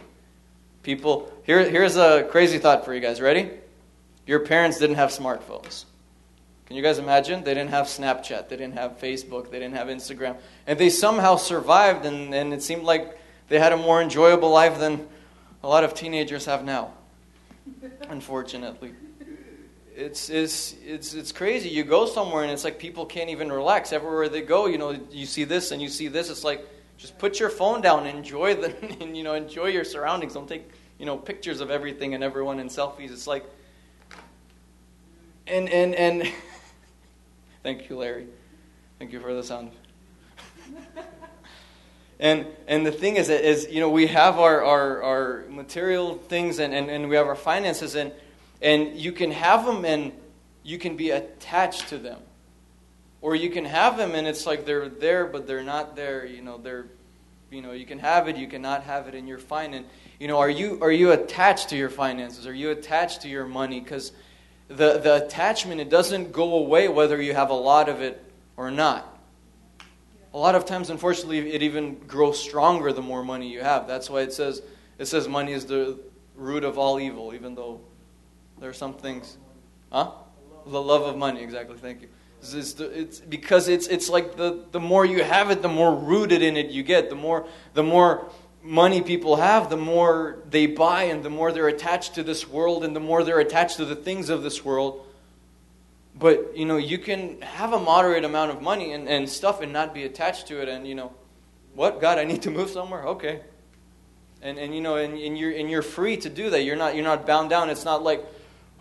[0.85, 3.19] People, here, here's a crazy thought for you guys.
[3.19, 3.49] Ready?
[4.27, 5.85] Your parents didn't have smartphones.
[6.67, 7.43] Can you guys imagine?
[7.43, 10.37] They didn't have Snapchat, they didn't have Facebook, they didn't have Instagram.
[10.67, 13.17] And they somehow survived, and, and it seemed like
[13.49, 15.07] they had a more enjoyable life than
[15.63, 16.93] a lot of teenagers have now,
[18.09, 18.93] unfortunately.
[19.95, 21.69] It's, it's, it's, it's crazy.
[21.69, 23.91] You go somewhere, and it's like people can't even relax.
[23.91, 26.29] Everywhere they go, you know, you see this and you see this.
[26.29, 26.63] It's like,
[26.97, 30.33] just put your phone down and enjoy the and you know enjoy your surroundings.
[30.33, 33.11] Don't take you know pictures of everything and everyone in selfies.
[33.11, 33.45] It's like
[35.47, 36.31] and and and
[37.63, 38.27] thank you, Larry.
[38.99, 39.71] Thank you for the sound.
[42.19, 46.59] and and the thing is is you know we have our our, our material things
[46.59, 48.11] and, and, and we have our finances and
[48.61, 50.11] and you can have them and
[50.63, 52.19] you can be attached to them
[53.21, 56.41] or you can have them and it's like they're there but they're not there you
[56.41, 56.87] know they're
[57.51, 59.85] you know you can have it you cannot have it and you're fine and
[60.19, 62.47] you know are you are you attached to your finances?
[62.47, 63.79] Are you attached to your money?
[63.79, 64.11] Because
[64.67, 68.23] the the attachment it doesn't go away whether you have a lot of it
[68.57, 69.11] or not.
[70.33, 73.87] A lot of times unfortunately it even grows stronger the more money you have.
[73.87, 74.61] That's why it says
[74.97, 75.99] it says money is the
[76.35, 77.79] root of all evil even though
[78.59, 79.37] there are some things
[79.91, 80.11] huh?
[80.65, 81.77] The love of money exactly.
[81.77, 82.09] Thank you
[82.53, 86.41] it's, it's because it's, it's like the, the more you have it, the more rooted
[86.41, 87.09] in it you get.
[87.09, 88.29] The more, the more
[88.61, 92.83] money people have, the more they buy, and the more they're attached to this world,
[92.83, 95.05] and the more they're attached to the things of this world.
[96.17, 99.73] But, you know, you can have a moderate amount of money and, and stuff and
[99.73, 100.69] not be attached to it.
[100.69, 101.11] And, you know,
[101.73, 101.99] what?
[101.99, 103.03] God, I need to move somewhere?
[103.07, 103.41] Okay.
[104.41, 106.63] And, and you know, and, and, you're, and you're free to do that.
[106.63, 107.69] You're not, you're not bound down.
[107.69, 108.23] It's not like,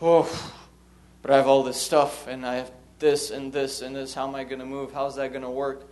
[0.01, 0.53] oh,
[1.23, 4.15] but I have all this stuff and I have this and this and this.
[4.15, 4.93] How am I going to move?
[4.93, 5.89] How's that going to work?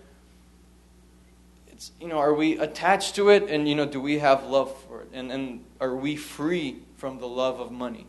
[1.68, 3.44] It's, you know, are we attached to it?
[3.48, 5.08] And, you know, do we have love for it?
[5.12, 8.06] And, and are we free from the love of money?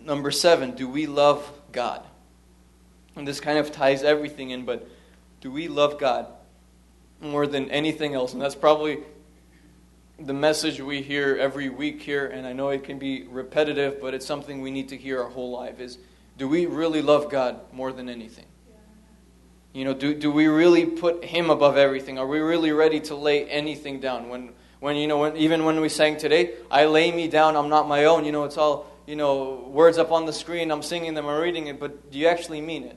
[0.00, 2.02] Number seven, do we love God?
[3.16, 4.88] And this kind of ties everything in, but
[5.40, 6.26] do we love God
[7.20, 8.32] more than anything else?
[8.32, 9.00] And that's probably
[10.18, 14.14] the message we hear every week here, and I know it can be repetitive, but
[14.14, 15.98] it's something we need to hear our whole life is
[16.40, 18.46] do we really love God more than anything?
[19.74, 22.18] You know, do, do we really put Him above everything?
[22.18, 24.30] Are we really ready to lay anything down?
[24.30, 27.68] When, when you know, when, even when we sang today, I lay me down, I'm
[27.68, 28.24] not my own.
[28.24, 31.42] You know, it's all, you know, words up on the screen, I'm singing them, I'm
[31.42, 32.96] reading it, but do you actually mean it?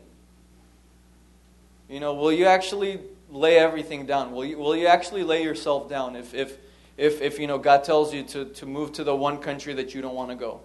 [1.90, 4.32] You know, will you actually lay everything down?
[4.32, 6.58] Will you, will you actually lay yourself down if, if,
[6.96, 9.94] if, if you know, God tells you to, to move to the one country that
[9.94, 10.62] you don't want to go?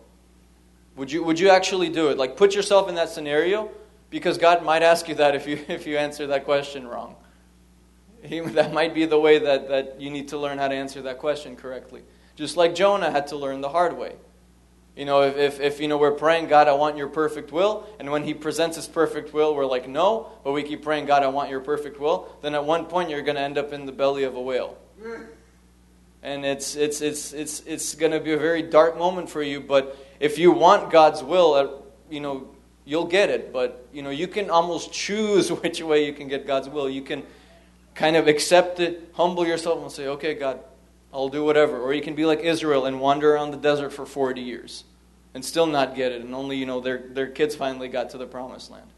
[0.98, 2.18] Would you, would you actually do it?
[2.18, 3.70] Like, put yourself in that scenario
[4.10, 7.14] because God might ask you that if you, if you answer that question wrong.
[8.22, 11.02] He, that might be the way that, that you need to learn how to answer
[11.02, 12.02] that question correctly.
[12.34, 14.16] Just like Jonah had to learn the hard way.
[14.96, 17.86] You know, if, if, if, you know, we're praying, God, I want your perfect will,
[18.00, 21.22] and when he presents his perfect will, we're like, no, but we keep praying, God,
[21.22, 23.86] I want your perfect will, then at one point you're going to end up in
[23.86, 24.76] the belly of a whale.
[25.00, 25.26] Mm.
[26.24, 29.60] And it's, it's, it's, it's, it's going to be a very dark moment for you,
[29.60, 31.68] but if you want God's will, uh,
[32.10, 32.48] you know,
[32.84, 33.52] you'll get it.
[33.52, 36.88] But, you know, you can almost choose which way you can get God's will.
[36.88, 37.22] You can
[37.94, 40.60] kind of accept it, humble yourself, and say, okay, God,
[41.12, 41.80] I'll do whatever.
[41.80, 44.84] Or you can be like Israel and wander around the desert for 40 years
[45.34, 46.22] and still not get it.
[46.22, 48.88] And only, you know, their, their kids finally got to the promised land.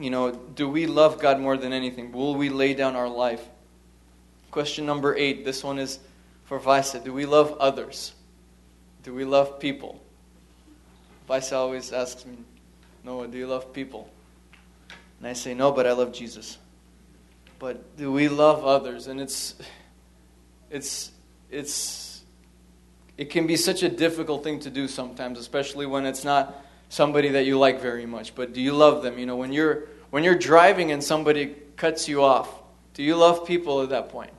[0.00, 2.12] You know, do we love God more than anything?
[2.12, 3.42] Will we lay down our life?
[4.50, 5.44] Question number eight.
[5.44, 5.98] This one is
[6.44, 7.00] for Visa.
[7.00, 8.12] Do we love others?
[9.02, 10.00] Do we love people?
[11.26, 12.36] Vice always asks me,
[13.04, 14.08] Noah, do you love people?
[15.18, 16.58] And I say, no, but I love Jesus.
[17.58, 19.06] But do we love others?
[19.06, 19.54] And it's,
[20.70, 21.12] it's,
[21.50, 22.22] it's,
[23.16, 27.30] it can be such a difficult thing to do sometimes, especially when it's not somebody
[27.30, 28.34] that you like very much.
[28.34, 29.18] But do you love them?
[29.18, 32.48] You know, when you're, when you're driving and somebody cuts you off,
[32.94, 34.32] do you love people at that point?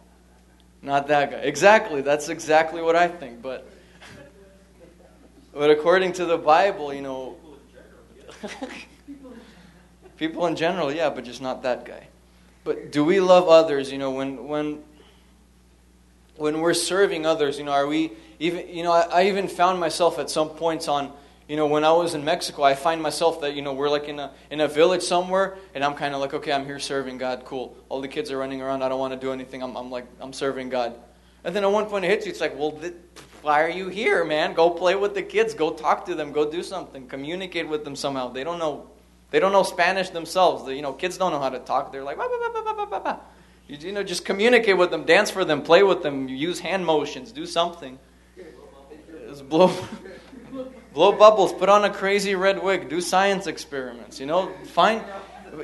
[0.81, 1.37] Not that guy.
[1.37, 2.01] Exactly.
[2.01, 3.41] That's exactly what I think.
[3.41, 3.69] But
[5.53, 7.37] but according to the Bible, you know,
[10.17, 12.07] people in general, yeah, but just not that guy.
[12.63, 13.91] But do we love others?
[13.91, 14.83] You know, when when
[16.37, 19.79] when we're serving others, you know, are we even, you know, I, I even found
[19.79, 21.13] myself at some points on,
[21.47, 24.07] you know, when I was in Mexico, I find myself that, you know, we're like
[24.07, 27.17] in a, in a village somewhere, and I'm kind of like, okay, I'm here serving
[27.17, 27.75] God, cool.
[27.89, 30.07] All the kids are running around, I don't want to do anything, I'm, I'm like,
[30.19, 30.95] I'm serving God.
[31.43, 32.93] And then at one point it hits you, it's like, well, th-
[33.43, 34.53] why are you here, man?
[34.53, 37.95] Go play with the kids, go talk to them, go do something, communicate with them
[37.95, 38.29] somehow.
[38.29, 38.87] They don't know,
[39.31, 40.65] they don't know Spanish themselves.
[40.65, 41.91] The, you know, kids don't know how to talk.
[41.91, 43.17] They're like, bah, bah, bah,
[43.67, 46.85] you, you know, just communicate with them, dance for them, play with them, use hand
[46.85, 47.99] motions, do something.
[49.27, 49.73] Just blow,
[50.93, 54.19] blow bubbles, put on a crazy red wig, do science experiments.
[54.19, 55.03] You know, find,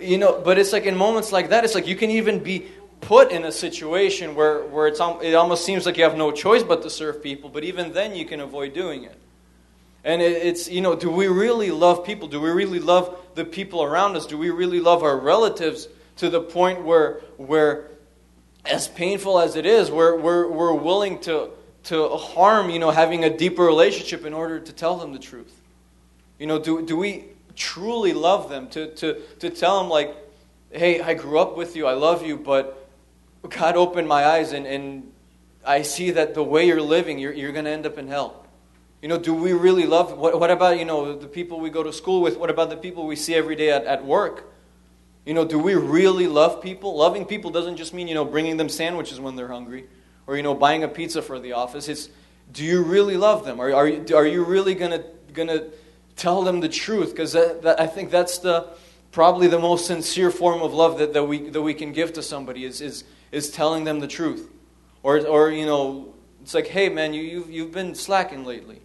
[0.02, 0.42] you know.
[0.44, 2.68] But it's like in moments like that, it's like you can even be
[3.10, 6.62] put in a situation where where it's it almost seems like you have no choice
[6.62, 7.50] but to serve people.
[7.50, 9.20] But even then, you can avoid doing it.
[10.04, 12.28] And it's, you know, do we really love people?
[12.28, 14.28] Do we really love the people around us?
[14.28, 17.90] Do we really love our relatives to the point where, where
[18.64, 21.50] as painful as it is, we're, we're, we're willing to,
[21.86, 25.60] to harm, you know, having a deeper relationship in order to tell them the truth?
[26.38, 28.70] You know, do, do we truly love them?
[28.70, 30.16] To, to, to tell them, like,
[30.72, 32.89] hey, I grew up with you, I love you, but
[33.48, 35.12] God opened my eyes and, and
[35.66, 38.46] I see that the way you're living, you're, you're going to end up in hell.
[39.02, 40.18] You know, do we really love?
[40.18, 42.38] What, what about, you know, the people we go to school with?
[42.38, 44.52] What about the people we see every day at, at work?
[45.26, 46.98] You know, do we really love people?
[46.98, 49.88] Loving people doesn't just mean, you know, bringing them sandwiches when they're hungry
[50.28, 51.88] or, you know, buying a pizza for the office.
[51.88, 52.10] It's,
[52.52, 53.60] do you really love them?
[53.60, 55.72] Are, are, you, are you really going to
[56.16, 57.12] tell them the truth?
[57.12, 58.68] Because I think that's the,
[59.12, 62.22] probably the most sincere form of love that, that, we, that we can give to
[62.22, 64.50] somebody is, is, is telling them the truth.
[65.02, 68.82] Or, or, you know, it's like, hey, man, you, you've, you've been slacking lately.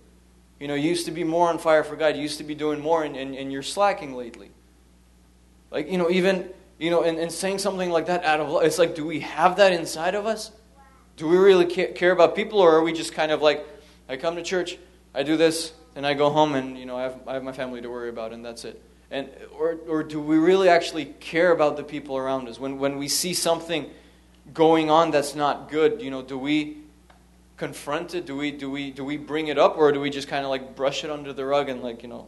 [0.60, 2.16] You know, you used to be more on fire for God.
[2.16, 4.50] You used to be doing more, and, and, and you're slacking lately.
[5.70, 8.64] Like, you know, even, you know, and, and saying something like that out of love,
[8.64, 10.52] it's like, do we have that inside of us?
[11.16, 13.66] Do we really care about people, or are we just kind of like,
[14.08, 14.78] I come to church,
[15.14, 17.52] I do this, and I go home, and, you know, I have, I have my
[17.52, 18.80] family to worry about, and that's it?
[19.14, 22.58] And, or, or do we really actually care about the people around us?
[22.58, 23.88] When, when we see something
[24.52, 26.78] going on that's not good, you know, do we
[27.56, 28.26] confront it?
[28.26, 30.50] Do we, do we, do we bring it up, or do we just kind of
[30.50, 32.26] like brush it under the rug and, like, you know,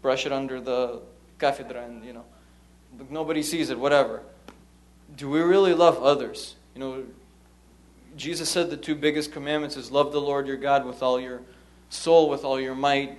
[0.00, 1.02] brush it under the
[1.38, 2.24] cathedra and, you know,
[3.10, 4.22] nobody sees it, whatever.
[5.18, 6.56] Do we really love others?
[6.74, 7.04] You know,
[8.16, 11.42] Jesus said the two biggest commandments is love the Lord your God with all your
[11.90, 13.18] soul, with all your might,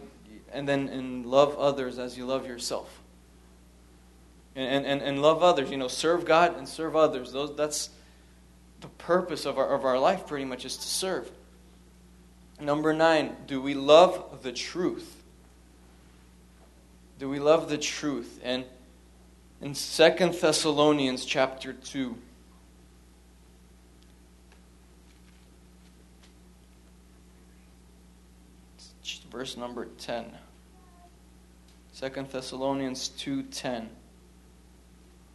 [0.52, 3.02] and then and love others as you love yourself.
[4.56, 7.32] And, and, and love others, you know, serve God and serve others.
[7.32, 7.92] Those, that's
[8.82, 11.30] the purpose of our, of our life, pretty much, is to serve.
[12.60, 15.24] Number nine, do we love the truth?
[17.20, 18.40] Do we love the truth?
[18.44, 18.66] And
[19.62, 22.16] in Second Thessalonians chapter 2.
[29.32, 30.38] Verse number 10.
[32.00, 33.88] 2 Thessalonians 2:10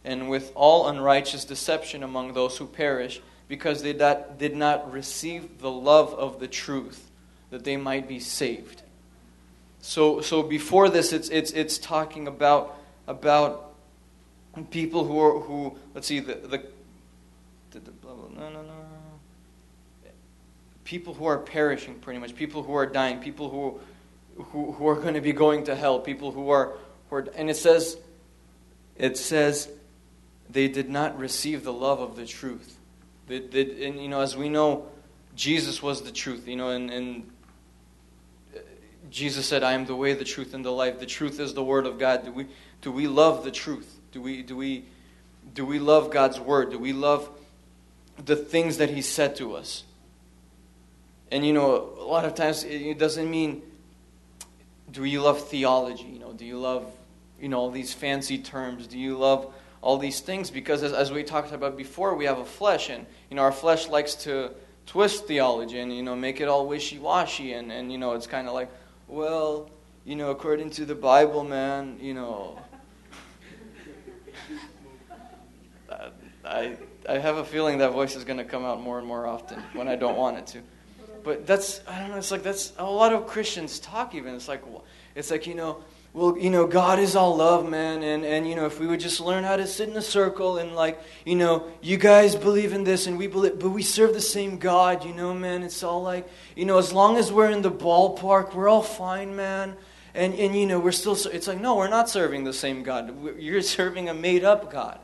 [0.05, 5.71] And with all unrighteous deception among those who perish because they did not receive the
[5.71, 7.11] love of the truth
[7.49, 8.81] that they might be saved.
[9.81, 13.73] So so before this it's it's it's talking about about
[14.71, 16.63] people who are who let's see the the,
[17.71, 18.72] the, the blah, blah, no no no
[20.93, 23.79] people who are perishing pretty much people who are dying people who
[24.51, 26.73] who, who are going to be going to hell people who are,
[27.09, 27.97] who are and it says
[28.95, 29.69] it says
[30.49, 32.77] they did not receive the love of the truth
[33.27, 34.87] they, they, and you know as we know
[35.35, 37.31] jesus was the truth you know and, and
[38.55, 38.59] uh,
[39.09, 41.63] jesus said i am the way the truth and the life the truth is the
[41.63, 42.45] word of god do we
[42.81, 44.85] do we love the truth do we, do we,
[45.55, 46.69] do we love God's word?
[46.69, 47.27] Do we love
[48.23, 49.83] the things that He said to us?
[51.33, 53.63] And you know, a lot of times it doesn't mean
[54.91, 56.03] do you love theology?
[56.03, 56.85] You know, do you love
[57.41, 58.85] you know all these fancy terms?
[58.85, 60.51] Do you love all these things?
[60.51, 63.51] Because as, as we talked about before, we have a flesh, and you know our
[63.51, 64.51] flesh likes to
[64.85, 68.47] twist theology and you know make it all wishy-washy, and and you know it's kind
[68.47, 68.69] of like,
[69.07, 69.71] well,
[70.05, 72.59] you know, according to the Bible, man, you know,
[76.45, 76.77] I,
[77.09, 79.59] I have a feeling that voice is going to come out more and more often
[79.73, 80.61] when I don't want it to.
[81.23, 84.35] But that's, I don't know, it's like that's a lot of Christians talk even.
[84.35, 84.63] It's like,
[85.15, 88.55] it's like, you know, well, you know, God is all love, man, and, and, you
[88.55, 91.35] know, if we would just learn how to sit in a circle and, like, you
[91.35, 95.05] know, you guys believe in this and we believe, but we serve the same God,
[95.05, 98.53] you know, man, it's all like, you know, as long as we're in the ballpark,
[98.53, 99.75] we're all fine, man,
[100.13, 103.39] and, and you know, we're still, it's like, no, we're not serving the same God.
[103.39, 104.99] You're serving a made up God.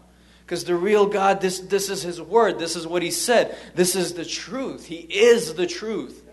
[0.49, 2.57] Because the real God, this, this is His Word.
[2.57, 3.55] This is what He said.
[3.75, 4.87] This is the truth.
[4.87, 6.23] He is the truth.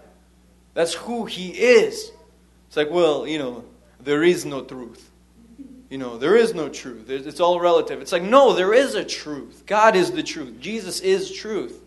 [0.72, 2.12] That's who He is.
[2.66, 3.66] It's like, well, you know,
[4.00, 5.10] there is no truth.
[5.90, 7.10] You know, there is no truth.
[7.10, 8.00] It's all relative.
[8.00, 9.64] It's like, no, there is a truth.
[9.66, 10.60] God is the truth.
[10.60, 11.78] Jesus is truth.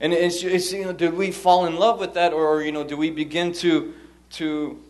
[0.00, 2.84] And it's, it's you know, do we fall in love with that, or you know,
[2.84, 3.92] do we begin to
[4.30, 4.82] to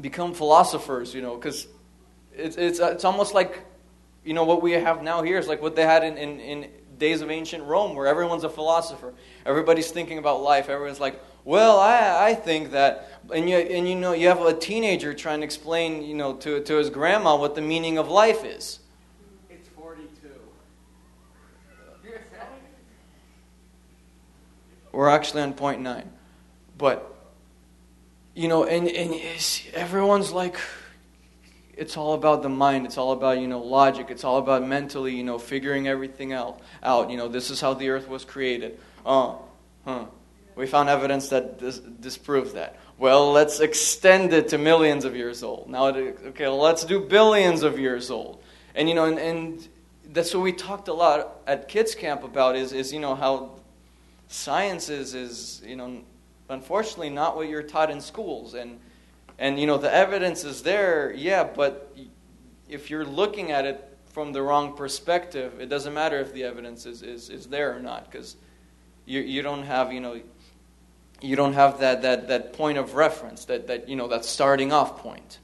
[0.00, 1.14] become philosophers?
[1.14, 1.66] You know, because
[2.34, 3.62] it's it's it's almost like
[4.26, 6.70] you know, what we have now here is like what they had in, in, in
[6.98, 9.14] days of ancient Rome, where everyone's a philosopher.
[9.46, 10.68] Everybody's thinking about life.
[10.68, 13.08] Everyone's like, well, I, I think that.
[13.32, 16.60] And you, and you know, you have a teenager trying to explain, you know, to,
[16.60, 18.80] to his grandma what the meaning of life is.
[19.48, 20.28] It's 42.
[24.90, 26.10] We're actually on point nine.
[26.76, 27.14] But,
[28.34, 29.14] you know, and, and
[29.72, 30.58] everyone's like,
[31.76, 32.86] it's all about the mind.
[32.86, 34.06] It's all about, you know, logic.
[34.08, 36.60] It's all about mentally, you know, figuring everything out.
[36.82, 37.10] out.
[37.10, 38.80] You know, this is how the earth was created.
[39.04, 39.42] Oh,
[39.84, 40.06] huh.
[40.54, 42.78] We found evidence that dis- disproves that.
[42.96, 45.68] Well, let's extend it to millions of years old.
[45.68, 48.42] Now, okay, let's do billions of years old.
[48.74, 49.68] And, you know, and, and
[50.12, 53.50] that's what we talked a lot at kids camp about is, is you know, how
[54.28, 56.00] science is, is, you know,
[56.48, 58.54] unfortunately not what you're taught in schools.
[58.54, 58.80] And,
[59.38, 61.94] and, you know, the evidence is there, yeah, but
[62.68, 66.86] if you're looking at it from the wrong perspective, it doesn't matter if the evidence
[66.86, 68.36] is, is, is there or not, because
[69.04, 70.20] you, you don't have, you know,
[71.20, 74.72] you don't have that, that, that point of reference, that, that, you know, that starting
[74.72, 75.38] off point.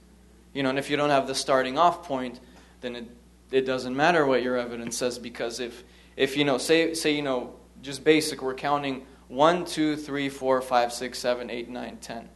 [0.52, 2.40] You know, and if you don't have the starting off point,
[2.80, 3.06] then it,
[3.50, 5.84] it doesn't matter what your evidence says, because if,
[6.16, 10.60] if you know, say, say, you know, just basic, we're counting 1, 2, 3, 4,
[10.60, 12.28] 5, 6, 7, 8, 9, 10.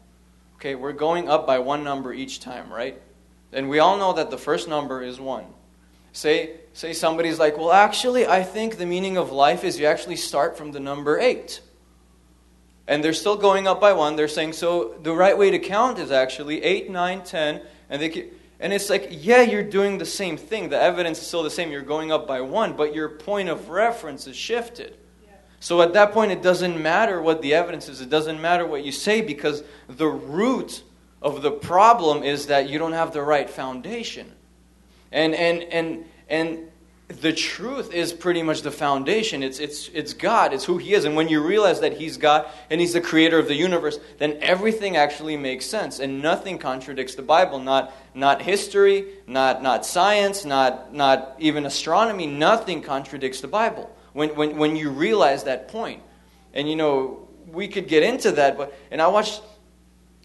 [0.57, 3.00] Okay, we're going up by one number each time, right?
[3.52, 5.44] And we all know that the first number is 1.
[6.12, 10.16] Say, say somebody's like, well, actually, I think the meaning of life is you actually
[10.16, 11.61] start from the number 8.
[12.88, 14.16] And they're still going up by 1.
[14.16, 17.61] They're saying, so the right way to count is actually 8, 9, 10.
[17.90, 20.70] And, they, and it's like, yeah, you're doing the same thing.
[20.70, 21.70] The evidence is still the same.
[21.70, 24.96] You're going up by 1, but your point of reference is shifted.
[25.61, 28.84] So at that point, it doesn't matter what the evidence is, it doesn't matter what
[28.84, 30.82] you say because the root
[31.22, 34.32] of the problem is that you don't have the right foundation.
[35.11, 36.68] And, and, and, and
[37.09, 39.42] the truth is pretty much the foundation.
[39.42, 41.04] It's, it's, it's God, it's who He is.
[41.04, 44.38] And when you realize that He's God and He's the creator of the universe, then
[44.40, 46.00] everything actually makes sense.
[46.00, 47.61] And nothing contradicts the Bible.
[47.61, 52.26] Not, not history, not, not science, not, not even astronomy.
[52.26, 56.03] Nothing contradicts the Bible when, when, when you realize that point.
[56.55, 59.43] And you know, we could get into that, but and I watched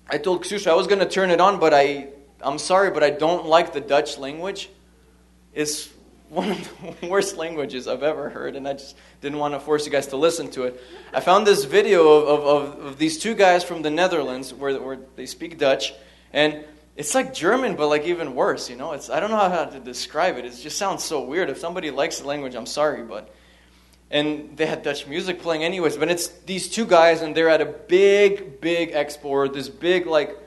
[0.10, 2.08] I told Ksusha I was gonna turn it on, but I
[2.42, 4.70] I'm sorry, but I don't like the Dutch language.
[5.54, 5.90] It's
[6.30, 9.86] one of the worst languages I've ever heard, and I just didn't want to force
[9.86, 10.82] you guys to listen to it.
[11.14, 15.00] I found this video of, of, of these two guys from the Netherlands where, where
[15.18, 15.94] they speak Dutch,
[16.32, 16.64] and
[16.96, 18.94] it's like German, but like even worse, you know?
[18.94, 20.46] It's, I don't know how to describe it.
[20.46, 21.50] It just sounds so weird.
[21.50, 23.34] If somebody likes the language, I'm sorry, but
[24.12, 25.98] and they had Dutch music playing anyways.
[25.98, 30.38] But it's these two guys, and they're at a big, big expo, this big like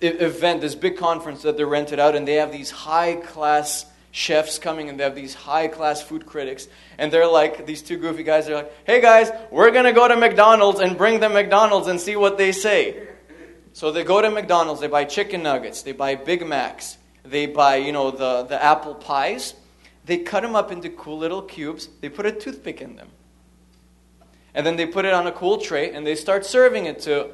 [0.00, 4.58] event, this big conference that they're rented out, and they have these high class chefs
[4.58, 8.22] coming, and they have these high class food critics, and they're like these two goofy
[8.22, 8.46] guys.
[8.46, 12.16] They're like, "Hey guys, we're gonna go to McDonald's and bring them McDonald's and see
[12.16, 13.08] what they say."
[13.72, 17.76] So they go to McDonald's, they buy chicken nuggets, they buy Big Macs, they buy
[17.76, 19.54] you know the the apple pies
[20.04, 21.88] they cut them up into cool little cubes.
[22.00, 23.08] They put a toothpick in them.
[24.54, 27.30] And then they put it on a cool tray and they start serving it to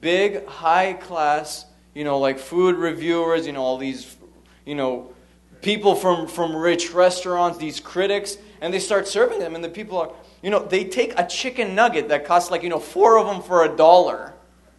[0.00, 4.16] big, high class, you know, like food reviewers, you know, all these,
[4.64, 5.12] you know,
[5.60, 9.54] people from, from rich restaurants, these critics, and they start serving them.
[9.54, 10.10] And the people are,
[10.42, 13.42] you know, they take a chicken nugget that costs like, you know, four of them
[13.42, 14.32] for a dollar.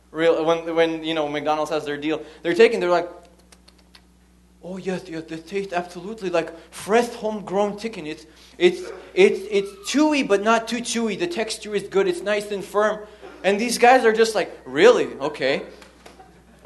[0.10, 2.24] Real, when, when, you know, McDonald's has their deal.
[2.42, 3.10] They're taking, they're like,
[4.64, 8.06] Oh yes, yes, the taste absolutely like fresh homegrown chicken.
[8.06, 8.28] It's
[8.60, 8.82] it's
[9.16, 11.18] it's it's chewy but not too chewy.
[11.18, 12.08] The texture is good.
[12.08, 13.08] It's nice and firm.
[13.44, 15.08] And these guys are just like, really?
[15.16, 15.64] Okay.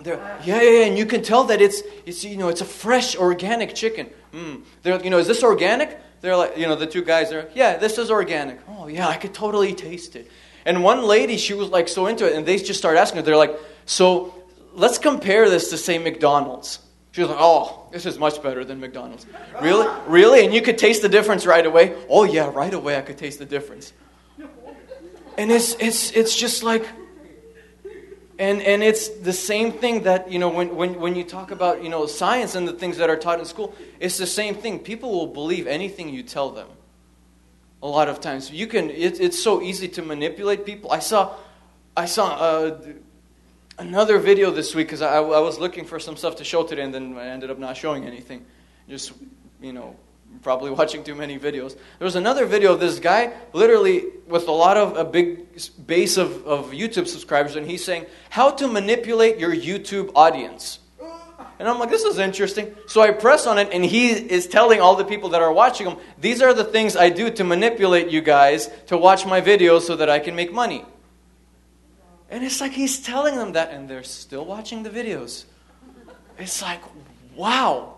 [0.03, 2.65] They're, yeah, yeah, yeah, and you can tell that it's it's you know it's a
[2.65, 4.09] fresh organic chicken.
[4.33, 4.63] Mm.
[4.83, 5.97] They're you know is this organic?
[6.19, 8.59] They're like you know the two guys are yeah this is organic.
[8.67, 10.29] Oh yeah, I could totally taste it.
[10.65, 13.23] And one lady she was like so into it, and they just start asking her.
[13.23, 14.35] They're like, so
[14.73, 16.79] let's compare this to say McDonald's.
[17.15, 19.25] She was like, oh, this is much better than McDonald's.
[19.61, 19.87] Really?
[20.05, 20.43] Really?
[20.43, 21.95] And you could taste the difference right away?
[22.09, 23.93] Oh, yeah, right away I could taste the difference.
[25.37, 26.85] And it's, it's, it's just like,
[28.37, 31.81] And, and it's the same thing that, you know, when, when, when you talk about,
[31.81, 34.79] you know, science and the things that are taught in school, it's the same thing.
[34.79, 36.67] People will believe anything you tell them
[37.81, 38.51] a lot of times.
[38.51, 40.91] You can, it, it's so easy to manipulate people.
[40.91, 41.33] I saw,
[41.95, 42.79] I saw uh,
[43.77, 46.83] another video this week because I, I was looking for some stuff to show today
[46.83, 48.45] and then I ended up not showing anything.
[48.89, 49.13] Just,
[49.61, 49.95] you know,
[50.41, 51.75] probably watching too many videos.
[51.99, 55.47] There was another video of this guy, literally with a lot of a big
[55.85, 60.79] base of, of YouTube subscribers, and he's saying how to manipulate your YouTube audience.
[61.57, 62.75] And I'm like, this is interesting.
[62.85, 65.87] So I press on it, and he is telling all the people that are watching
[65.87, 69.81] him, these are the things I do to manipulate you guys to watch my videos
[69.81, 70.83] so that I can make money.
[72.29, 75.45] And it's like he's telling them that, and they're still watching the videos.
[76.37, 76.81] It's like,
[77.35, 77.97] wow.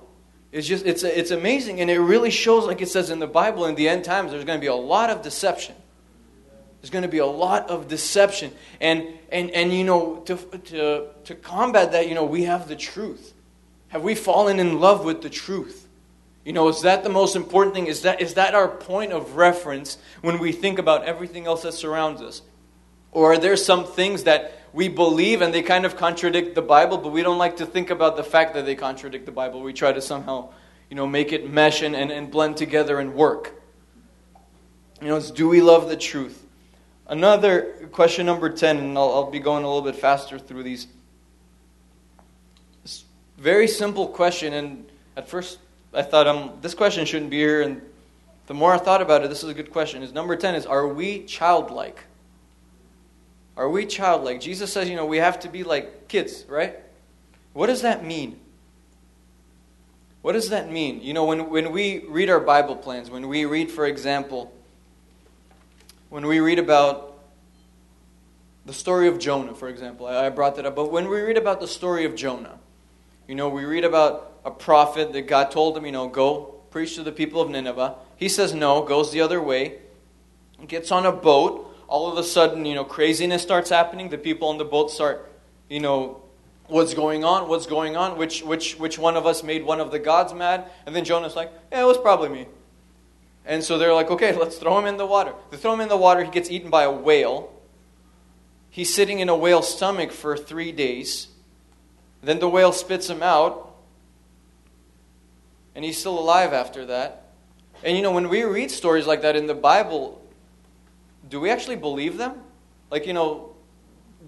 [0.51, 3.65] It's just it's it's amazing, and it really shows, like it says in the Bible,
[3.65, 5.75] in the end times, there's going to be a lot of deception.
[6.81, 11.07] There's going to be a lot of deception, and and and you know to to
[11.25, 13.33] to combat that, you know, we have the truth.
[13.89, 15.87] Have we fallen in love with the truth?
[16.45, 17.87] You know, is that the most important thing?
[17.87, 21.73] Is that is that our point of reference when we think about everything else that
[21.73, 22.41] surrounds us?
[23.11, 26.99] Or are there some things that we believe and they kind of contradict the Bible,
[26.99, 29.61] but we don't like to think about the fact that they contradict the Bible.
[29.61, 30.49] We try to somehow,
[30.89, 33.59] you know, make it mesh and, and, and blend together and work.
[35.01, 36.45] You know, it's do we love the truth?
[37.07, 40.87] Another question number 10, and I'll, I'll be going a little bit faster through these.
[42.83, 43.05] This
[43.37, 45.59] very simple question, and at first
[45.91, 47.81] I thought um, this question shouldn't be here, and
[48.47, 50.03] the more I thought about it, this is a good question.
[50.03, 52.03] Is number 10 is are we childlike?
[53.57, 54.39] Are we childlike?
[54.39, 56.75] Jesus says, you know, we have to be like kids, right?
[57.53, 58.39] What does that mean?
[60.21, 61.01] What does that mean?
[61.01, 64.53] You know, when, when we read our Bible plans, when we read, for example,
[66.09, 67.17] when we read about
[68.65, 71.37] the story of Jonah, for example, I, I brought that up, but when we read
[71.37, 72.59] about the story of Jonah,
[73.27, 76.95] you know, we read about a prophet that God told him, you know, go preach
[76.95, 77.95] to the people of Nineveh.
[78.17, 79.79] He says no, goes the other way,
[80.67, 84.09] gets on a boat, all of a sudden, you know, craziness starts happening.
[84.09, 85.31] The people on the boat start,
[85.69, 86.21] you know,
[86.67, 87.47] what's going on?
[87.47, 88.17] What's going on?
[88.17, 90.65] Which, which, which one of us made one of the gods mad?
[90.85, 92.47] And then Jonah's like, yeah, it was probably me.
[93.45, 95.33] And so they're like, okay, let's throw him in the water.
[95.51, 96.23] They throw him in the water.
[96.23, 97.53] He gets eaten by a whale.
[98.69, 101.29] He's sitting in a whale's stomach for three days.
[102.21, 103.75] Then the whale spits him out.
[105.73, 107.29] And he's still alive after that.
[107.83, 110.16] And you know, when we read stories like that in the Bible,
[111.29, 112.41] do we actually believe them?
[112.89, 113.55] Like, you know,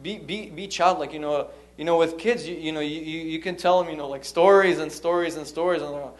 [0.01, 1.13] be, be, be childlike.
[1.13, 3.97] You know, you know, with kids, you, you know, you, you can tell them, you
[3.97, 6.17] know, like stories and stories and stories, and they're like,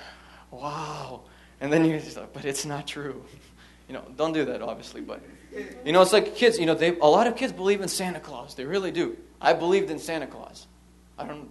[0.52, 1.22] wow.
[1.60, 3.24] And then you're just like, but it's not true.
[3.88, 5.20] You know, don't do that, obviously, but,
[5.84, 8.20] you know, it's like kids, you know, they, a lot of kids believe in Santa
[8.20, 8.54] Claus.
[8.54, 9.18] They really do.
[9.42, 10.68] I believed in Santa Claus.
[11.18, 11.50] I don't,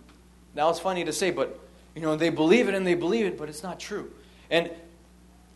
[0.55, 1.59] now it's funny to say, but,
[1.97, 4.13] you know, they believe it and they believe it, but it's not true.
[4.53, 4.71] And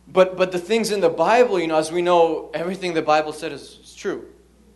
[0.07, 3.33] but, but the things in the Bible, you know, as we know, everything the Bible
[3.33, 4.27] said is, is true.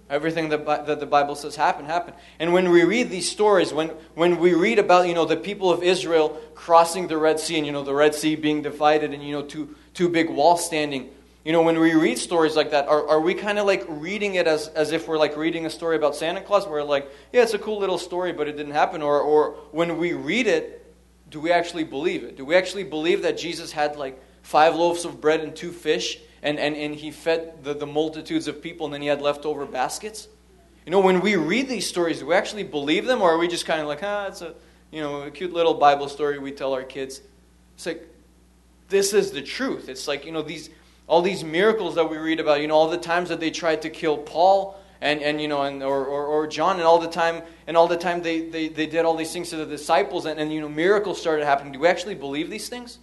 [0.09, 2.15] Everything that, that the Bible says happened, happened.
[2.39, 5.69] And when we read these stories, when, when we read about, you know, the people
[5.69, 9.21] of Israel crossing the Red Sea and, you know, the Red Sea being divided and,
[9.21, 11.09] you know, two, two big walls standing,
[11.43, 14.36] you know, when we read stories like that, are, are we kind of like reading
[14.36, 16.65] it as, as if we're like reading a story about Santa Claus?
[16.67, 19.01] Where like, yeah, it's a cool little story, but it didn't happen.
[19.01, 20.93] Or, or when we read it,
[21.30, 22.38] do we actually believe it?
[22.38, 26.18] Do we actually believe that Jesus had like five loaves of bread and two fish,
[26.41, 29.66] and, and, and he fed the, the multitudes of people, and then he had leftover
[29.66, 30.30] baskets.
[30.86, 33.50] You know, when we read these stories, do we actually believe them, or are we
[33.50, 34.56] just kind of like, ah, it's a,
[34.89, 37.20] you know, a cute little Bible story we tell our kids?
[37.76, 38.08] It's like,
[38.88, 39.89] this is the truth.
[39.89, 40.70] It's like, you know, these,
[41.08, 43.82] all these miracles that we read about, you know, all the times that they tried
[43.82, 47.10] to kill Paul, and, and you know, and, or, or, or John, and all the
[47.10, 50.26] time, and all the time they, they, they did all these things to the disciples,
[50.26, 51.74] and, and, you know, miracles started happening.
[51.74, 53.00] Do we actually believe these things?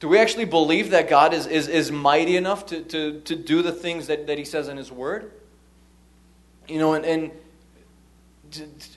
[0.00, 3.60] Do we actually believe that God is, is, is mighty enough to, to, to do
[3.60, 5.30] the things that, that He says in His Word?
[6.66, 7.30] You know, and, and
[8.52, 8.88] to, to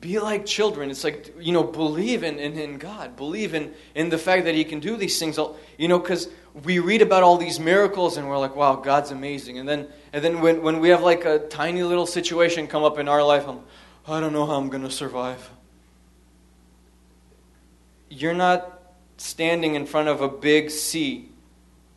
[0.00, 0.90] be like children.
[0.90, 3.16] It's like, you know, believe in, in, in God.
[3.16, 5.36] Believe in, in the fact that He can do these things.
[5.78, 6.28] You know, because
[6.62, 9.58] we read about all these miracles and we're like, wow, God's amazing.
[9.58, 12.98] And then, and then when, when we have like a tiny little situation come up
[12.98, 13.60] in our life, I'm,
[14.06, 15.50] I don't know how I'm going to survive.
[18.08, 18.81] You're not
[19.22, 21.28] standing in front of a big sea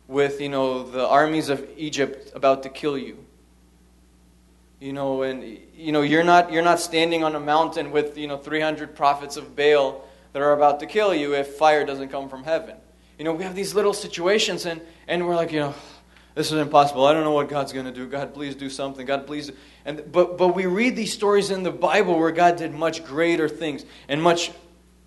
[0.06, 3.18] with, you know, the armies of Egypt about to kill you.
[4.78, 8.28] You know, and you know, you're not you're not standing on a mountain with, you
[8.28, 12.28] know, 300 prophets of Baal that are about to kill you if fire doesn't come
[12.28, 12.76] from heaven.
[13.18, 15.74] You know, we have these little situations and and we're like, you know,
[16.36, 17.06] this is impossible.
[17.06, 18.06] I don't know what God's going to do.
[18.06, 19.06] God, please do something.
[19.06, 19.50] God, please.
[19.84, 23.48] And but but we read these stories in the Bible where God did much greater
[23.48, 24.52] things and much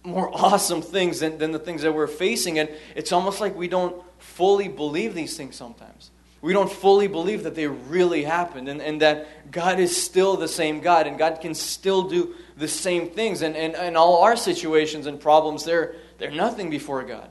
[0.04, 2.60] more awesome things than, than the things that we're facing.
[2.60, 6.12] And it's almost like we don't fully believe these things sometimes.
[6.42, 10.48] We don't fully believe that they really happened and, and that God is still the
[10.48, 13.42] same God and God can still do the same things.
[13.42, 17.30] And, and, and all our situations and problems, they're, they're nothing before God.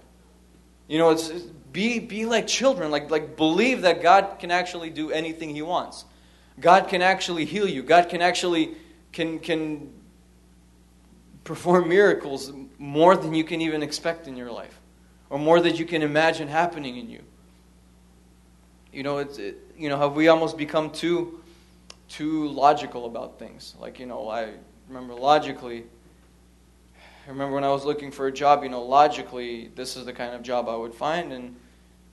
[0.88, 4.90] You know, it's, it's be, be like children, like, like believe that God can actually
[4.90, 6.04] do anything He wants.
[6.60, 7.82] God can actually heal you.
[7.82, 8.74] God can actually
[9.12, 9.92] can, can
[11.48, 14.78] perform miracles more than you can even expect in your life
[15.30, 17.22] or more than you can imagine happening in you.
[18.92, 21.42] You know, it's, it, you know, have we almost become too,
[22.10, 23.74] too logical about things?
[23.80, 24.50] Like, you know, I
[24.88, 25.84] remember logically,
[27.26, 30.12] I remember when I was looking for a job, you know, logically, this is the
[30.12, 31.32] kind of job I would find.
[31.32, 31.56] And,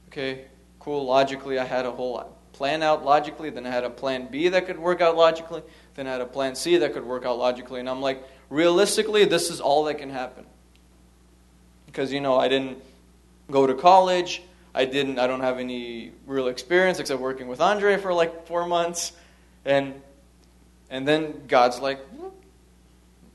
[0.08, 0.46] okay,
[0.80, 3.50] cool, logically, I had a whole plan out logically.
[3.50, 5.62] Then I had a plan B that could work out logically.
[5.96, 7.82] Then I had a plan C that could work out logically.
[7.82, 10.46] And I'm like, realistically, this is all that can happen.
[11.86, 12.78] Because, you know, I didn't
[13.50, 14.42] go to college.
[14.74, 18.66] I didn't, I don't have any real experience except working with Andre for like four
[18.66, 19.14] months.
[19.64, 20.02] And,
[20.90, 22.00] and then God's like,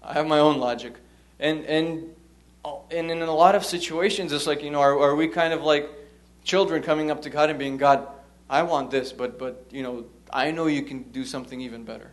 [0.03, 0.95] I have my own logic.
[1.39, 2.15] And, and,
[2.91, 5.63] and in a lot of situations, it's like, you know, are, are we kind of
[5.63, 5.89] like
[6.45, 8.07] children coming up to God and being, God,
[8.49, 12.11] I want this, but, but, you know, I know you can do something even better.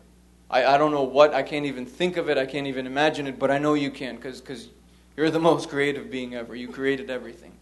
[0.50, 3.28] I, I don't know what, I can't even think of it, I can't even imagine
[3.28, 4.70] it, but I know you can because
[5.16, 6.56] you're the most creative being ever.
[6.56, 7.54] You created everything.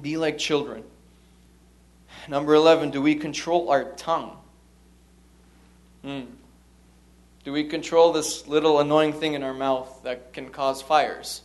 [0.00, 0.84] Be like children.
[2.28, 4.36] Number 11, do we control our tongue?
[6.02, 6.22] Hmm.
[7.44, 11.42] Do we control this little annoying thing in our mouth that can cause fires?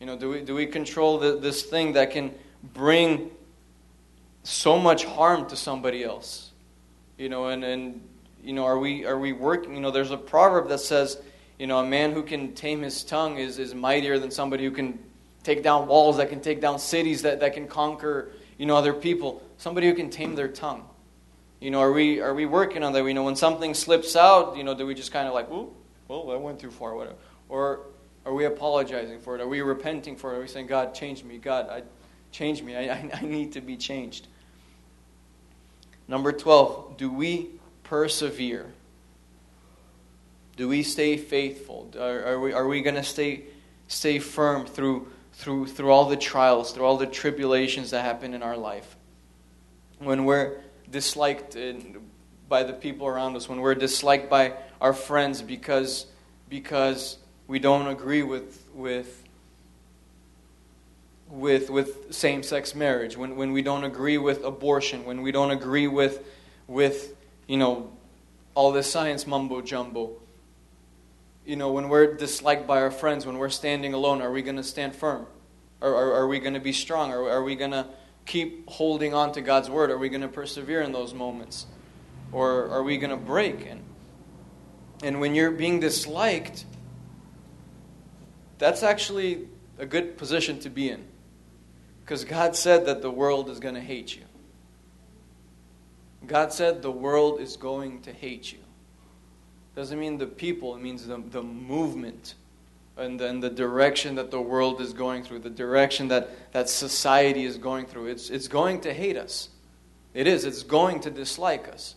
[0.00, 2.34] You know, do we, do we control the, this thing that can
[2.74, 3.30] bring
[4.42, 6.50] so much harm to somebody else?
[7.16, 8.05] You know, and, and
[8.46, 9.74] you know, are we are we working?
[9.74, 11.18] You know, there's a proverb that says,
[11.58, 14.70] you know, a man who can tame his tongue is, is mightier than somebody who
[14.70, 14.98] can
[15.42, 18.92] take down walls, that can take down cities, that, that can conquer, you know, other
[18.92, 19.42] people.
[19.58, 20.84] Somebody who can tame their tongue.
[21.60, 23.04] You know, are we are we working on that?
[23.04, 25.72] You know, when something slips out, you know, do we just kind of like, oh,
[26.08, 27.16] well, I went too far, whatever,
[27.48, 27.80] or
[28.26, 29.40] are we apologizing for it?
[29.40, 30.36] Are we repenting for it?
[30.36, 31.82] Are we saying, God, change me, God, I,
[32.30, 34.28] change me, I, I, I need to be changed.
[36.08, 37.48] Number twelve, do we
[37.88, 38.72] persevere?
[40.56, 41.90] Do we stay faithful?
[41.98, 43.44] Are, are we, are we going to stay,
[43.88, 48.42] stay firm through, through, through all the trials, through all the tribulations that happen in
[48.42, 48.96] our life?
[49.98, 50.60] When we're
[50.90, 51.74] disliked uh,
[52.48, 56.06] by the people around us, when we're disliked by our friends because,
[56.48, 59.22] because we don't agree with, with,
[61.28, 65.50] with, with same sex marriage, when, when we don't agree with abortion, when we don't
[65.50, 66.24] agree with,
[66.66, 67.15] with
[67.46, 67.92] you know,
[68.54, 70.12] all this science mumbo jumbo.
[71.44, 74.56] You know, when we're disliked by our friends, when we're standing alone, are we going
[74.56, 75.26] to stand firm?
[75.80, 77.12] Or are, are we going to be strong?
[77.12, 77.86] Or are we going to
[78.24, 79.90] keep holding on to God's word?
[79.90, 81.66] Are we going to persevere in those moments?
[82.32, 83.66] Or are we going to break?
[83.66, 83.82] And,
[85.04, 86.64] and when you're being disliked,
[88.58, 89.46] that's actually
[89.78, 91.04] a good position to be in.
[92.04, 94.22] Because God said that the world is going to hate you.
[96.26, 98.58] God said the world is going to hate you.
[99.74, 102.34] Doesn't mean the people, it means the, the movement
[102.96, 107.44] and then the direction that the world is going through, the direction that, that society
[107.44, 108.06] is going through.
[108.06, 109.50] It's, it's going to hate us.
[110.14, 110.46] It is.
[110.46, 111.94] It's going to dislike us.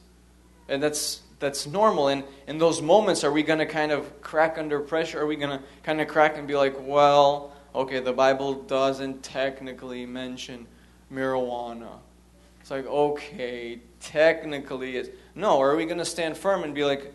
[0.67, 2.09] And that's, that's normal.
[2.09, 5.21] And in those moments, are we going to kind of crack under pressure?
[5.21, 9.23] Are we going to kind of crack and be like, well, okay, the Bible doesn't
[9.23, 10.67] technically mention
[11.11, 11.99] marijuana.
[12.61, 15.09] It's like, okay, technically it's.
[15.35, 17.13] No, are we going to stand firm and be like,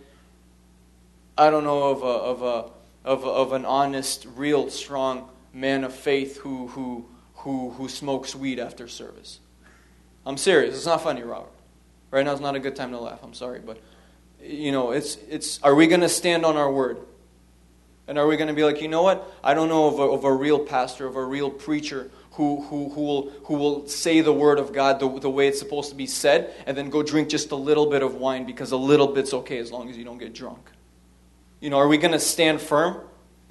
[1.36, 5.84] I don't know of a, of a, of, a, of an honest, real, strong man
[5.84, 9.40] of faith who, who, who, who smokes weed after service?
[10.24, 10.74] I'm serious.
[10.74, 11.50] It's not funny, Robert.
[12.10, 13.20] Right now is not a good time to laugh.
[13.22, 13.80] I'm sorry, but
[14.40, 15.60] you know, it's it's.
[15.62, 16.98] Are we going to stand on our word?
[18.06, 19.32] And are we going to be like, you know what?
[19.42, 22.88] I don't know of a, of a real pastor, of a real preacher who, who,
[22.90, 25.96] who, will, who will say the word of God the, the way it's supposed to
[25.96, 29.06] be said and then go drink just a little bit of wine because a little
[29.08, 30.70] bit's okay as long as you don't get drunk.
[31.60, 33.00] You know, are we going to stand firm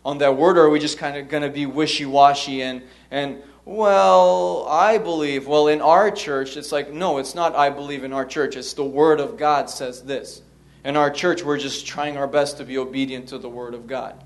[0.04, 2.84] on that word or are we just kind of going to be wishy washy and,
[3.10, 5.48] and, well, I believe.
[5.48, 8.58] Well, in our church, it's like, no, it's not I believe in our church.
[8.58, 10.42] It's the word of God says this.
[10.84, 13.88] In our church, we're just trying our best to be obedient to the word of
[13.88, 14.22] God.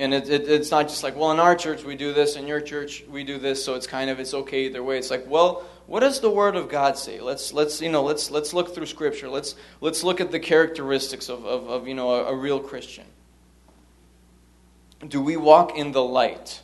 [0.00, 2.46] And it, it, it's not just like, well, in our church we do this, in
[2.46, 4.96] your church we do this, so it's kind of it's okay either way.
[4.96, 7.20] It's like, well, what does the Word of God say?
[7.20, 9.28] Let's let's you know let's let's look through Scripture.
[9.28, 13.04] Let's let's look at the characteristics of of, of you know a, a real Christian.
[15.06, 16.62] Do we walk in the light?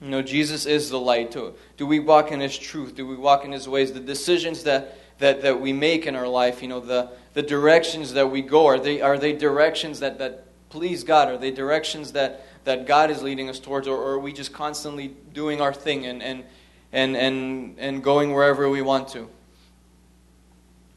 [0.00, 1.30] You know, Jesus is the light.
[1.30, 2.94] Do, do we walk in His truth?
[2.94, 3.92] Do we walk in His ways?
[3.92, 8.14] The decisions that, that, that we make in our life, you know, the, the directions
[8.14, 11.28] that we go, are they, are they directions that, that please God?
[11.28, 14.54] Are they directions that, that God is leading us towards, or, or are we just
[14.54, 16.44] constantly doing our thing and, and,
[16.92, 19.28] and, and, and going wherever we want to?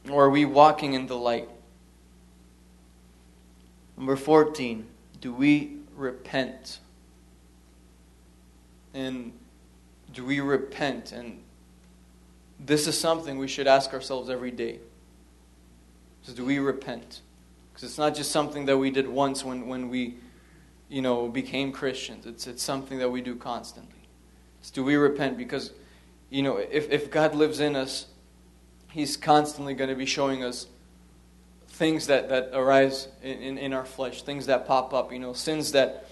[0.09, 1.49] Or are we walking in the light?
[3.97, 4.86] Number 14,
[5.19, 6.80] do we repent?
[8.93, 9.34] And
[10.13, 11.11] do we repent?
[11.11, 11.41] And
[12.61, 14.80] this is something we should ask ourselves every day.
[16.23, 17.19] So do we repent?
[17.76, 20.15] Because it's not just something that we did once when, when we,
[20.88, 22.26] you know, became Christians.
[22.26, 23.99] It's, it's something that we do constantly.
[24.61, 25.38] So do we repent?
[25.38, 25.73] Because,
[26.30, 28.05] you know, if, if God lives in us,
[28.93, 30.67] He's constantly going to be showing us
[31.67, 35.34] things that, that arise in, in, in, our flesh, things that pop up, you know,
[35.34, 36.05] sins that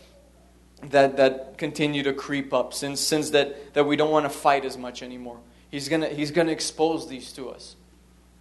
[0.89, 4.65] that that continue to creep up, sins sins that, that we don't want to fight
[4.65, 5.39] as much anymore.
[5.71, 7.77] He's gonna he's gonna expose these to us.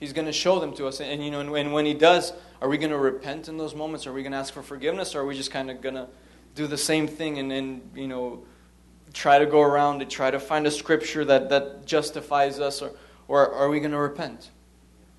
[0.03, 1.01] He's going to show them to us.
[1.01, 3.73] And, you know, and, and when He does, are we going to repent in those
[3.73, 4.05] moments?
[4.09, 5.15] Are we going to ask for forgiveness?
[5.15, 6.09] Or are we just kind of going to
[6.57, 8.43] do the same thing and you know,
[9.15, 12.83] try to go around and try to find a scripture that, that justifies us?
[12.83, 12.91] Or,
[13.29, 14.51] or are we going to repent?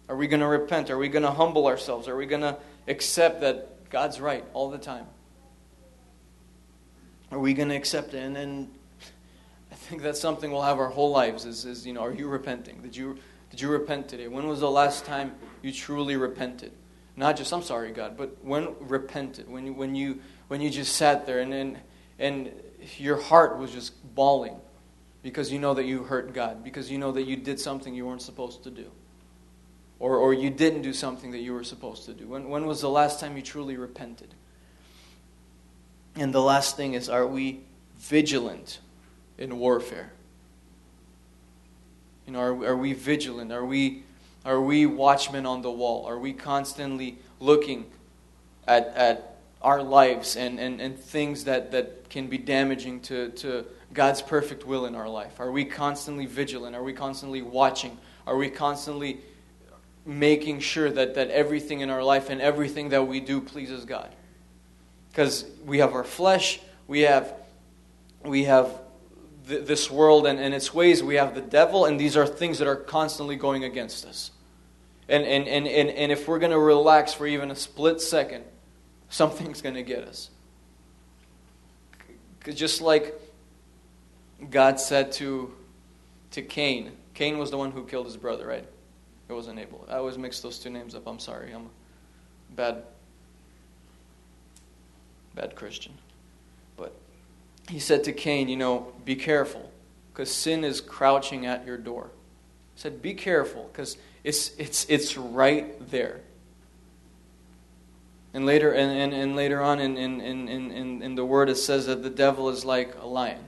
[0.10, 0.90] Are we going to repent?
[0.90, 2.10] Are we going to humble ourselves?
[2.10, 2.58] Are we going to
[2.90, 5.06] accept that God's right all the time?
[7.32, 8.18] Are we going to accept it?
[8.18, 8.70] And then
[9.72, 12.28] I think that's something we'll have our whole lives is, is you know, are you
[12.28, 12.82] repenting?
[12.82, 13.18] Did you
[13.54, 14.28] did you repent today?
[14.28, 16.72] When was the last time you truly repented?
[17.16, 20.95] Not just, I'm sorry, God, but when repented, when you, when you, when you just
[20.95, 21.78] sat there and, and,
[22.18, 22.51] and
[22.97, 24.56] your heart was just bawling
[25.22, 28.08] because you know that you hurt God, because you know that you did something you
[28.08, 28.89] weren't supposed to do.
[29.99, 32.26] Or, or you didn't do something that you were supposed to do.
[32.28, 34.34] When, when was the last time you truly repented?
[36.16, 37.60] And the last thing is, are we
[37.97, 38.80] vigilant
[39.38, 40.12] in warfare?
[42.26, 43.51] You know, are, are we vigilant?
[43.51, 44.03] Are we,
[44.45, 46.05] are we watchmen on the wall?
[46.05, 47.86] Are we constantly looking
[48.67, 53.65] at, at our lives and, and, and things that, that can be damaging to, to
[53.93, 55.39] God's perfect will in our life?
[55.39, 56.76] Are we constantly vigilant?
[56.76, 57.97] Are we constantly watching?
[58.26, 59.19] Are we constantly
[60.05, 64.13] making sure that, that everything in our life and everything that we do pleases God?
[65.11, 67.34] Because we have our flesh, we have,
[68.24, 68.69] we have
[69.48, 71.04] th- this world and, and its ways.
[71.04, 74.32] We have the devil, and these are things that are constantly going against us.
[75.10, 78.46] And, and, and, and, and if we're going to relax for even a split second,
[79.10, 80.30] something's going to get us.
[82.54, 83.20] Just like
[84.50, 85.54] God said to,
[86.32, 88.68] to Cain, Cain was the one who killed his brother, right?
[89.30, 89.86] It wasn't Abel.
[89.89, 91.08] I always mix those two names up.
[91.08, 91.54] I'm sorry.
[91.54, 91.70] I'm
[92.56, 92.84] bad,
[95.36, 95.94] bad Christian
[97.70, 99.72] he said to Cain, You know, be careful,
[100.11, 102.09] because sin is crouching at your door.
[102.76, 106.22] He said, Be careful, because it's, it's, it's right there.
[108.34, 111.55] And later, and, and, and later on in, in, in, in, in the word, it
[111.55, 113.43] says that the devil is like a lion.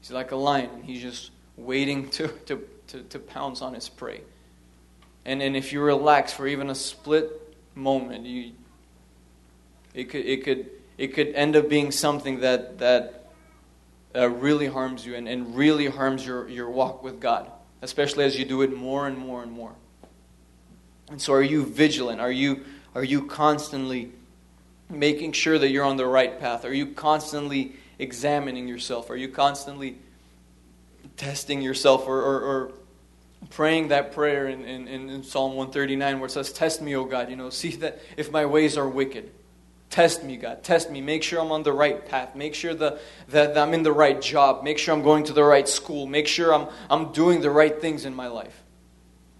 [0.00, 0.70] He's like a lion.
[0.74, 4.20] and He's just waiting to, to, to, to pounce on his prey.
[5.24, 8.52] And, and if you relax for even a split moment, you,
[9.92, 10.70] it, could, it, could,
[11.00, 13.24] it could end up being something that, that
[14.14, 18.38] uh, really harms you and, and really harms your, your walk with God, especially as
[18.38, 19.72] you do it more and more and more.
[21.08, 22.20] And so, are you vigilant?
[22.20, 24.12] Are you, are you constantly
[24.90, 26.66] making sure that you're on the right path?
[26.66, 29.08] Are you constantly examining yourself?
[29.08, 29.96] Are you constantly
[31.16, 32.72] testing yourself or, or, or
[33.48, 37.30] praying that prayer in, in, in Psalm 139 where it says, Test me, O God,
[37.30, 39.30] you know, see that if my ways are wicked.
[39.90, 40.62] Test me, God.
[40.62, 41.00] Test me.
[41.00, 42.36] Make sure I'm on the right path.
[42.36, 44.62] Make sure the, that I'm in the right job.
[44.62, 46.06] Make sure I'm going to the right school.
[46.06, 48.62] Make sure I'm, I'm doing the right things in my life.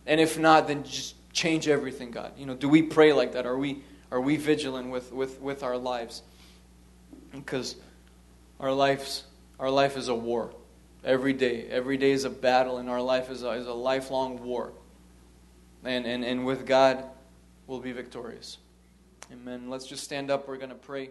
[0.07, 2.33] And if not, then just change everything, God.
[2.37, 3.47] You know, do we pray like that?
[3.47, 6.23] Are we, are we vigilant with, with, with our lives?
[7.31, 7.77] Because
[8.59, 9.23] our lives,
[9.61, 10.51] our life is a war.
[11.05, 11.67] Every day.
[11.71, 14.73] Every day is a battle, and our life is a, is a lifelong war.
[15.85, 17.05] And, and, and with God,
[17.69, 18.59] we'll be victorious.
[19.33, 19.71] Amen.
[19.71, 20.49] Let's just stand up.
[20.49, 21.11] We're going to pray.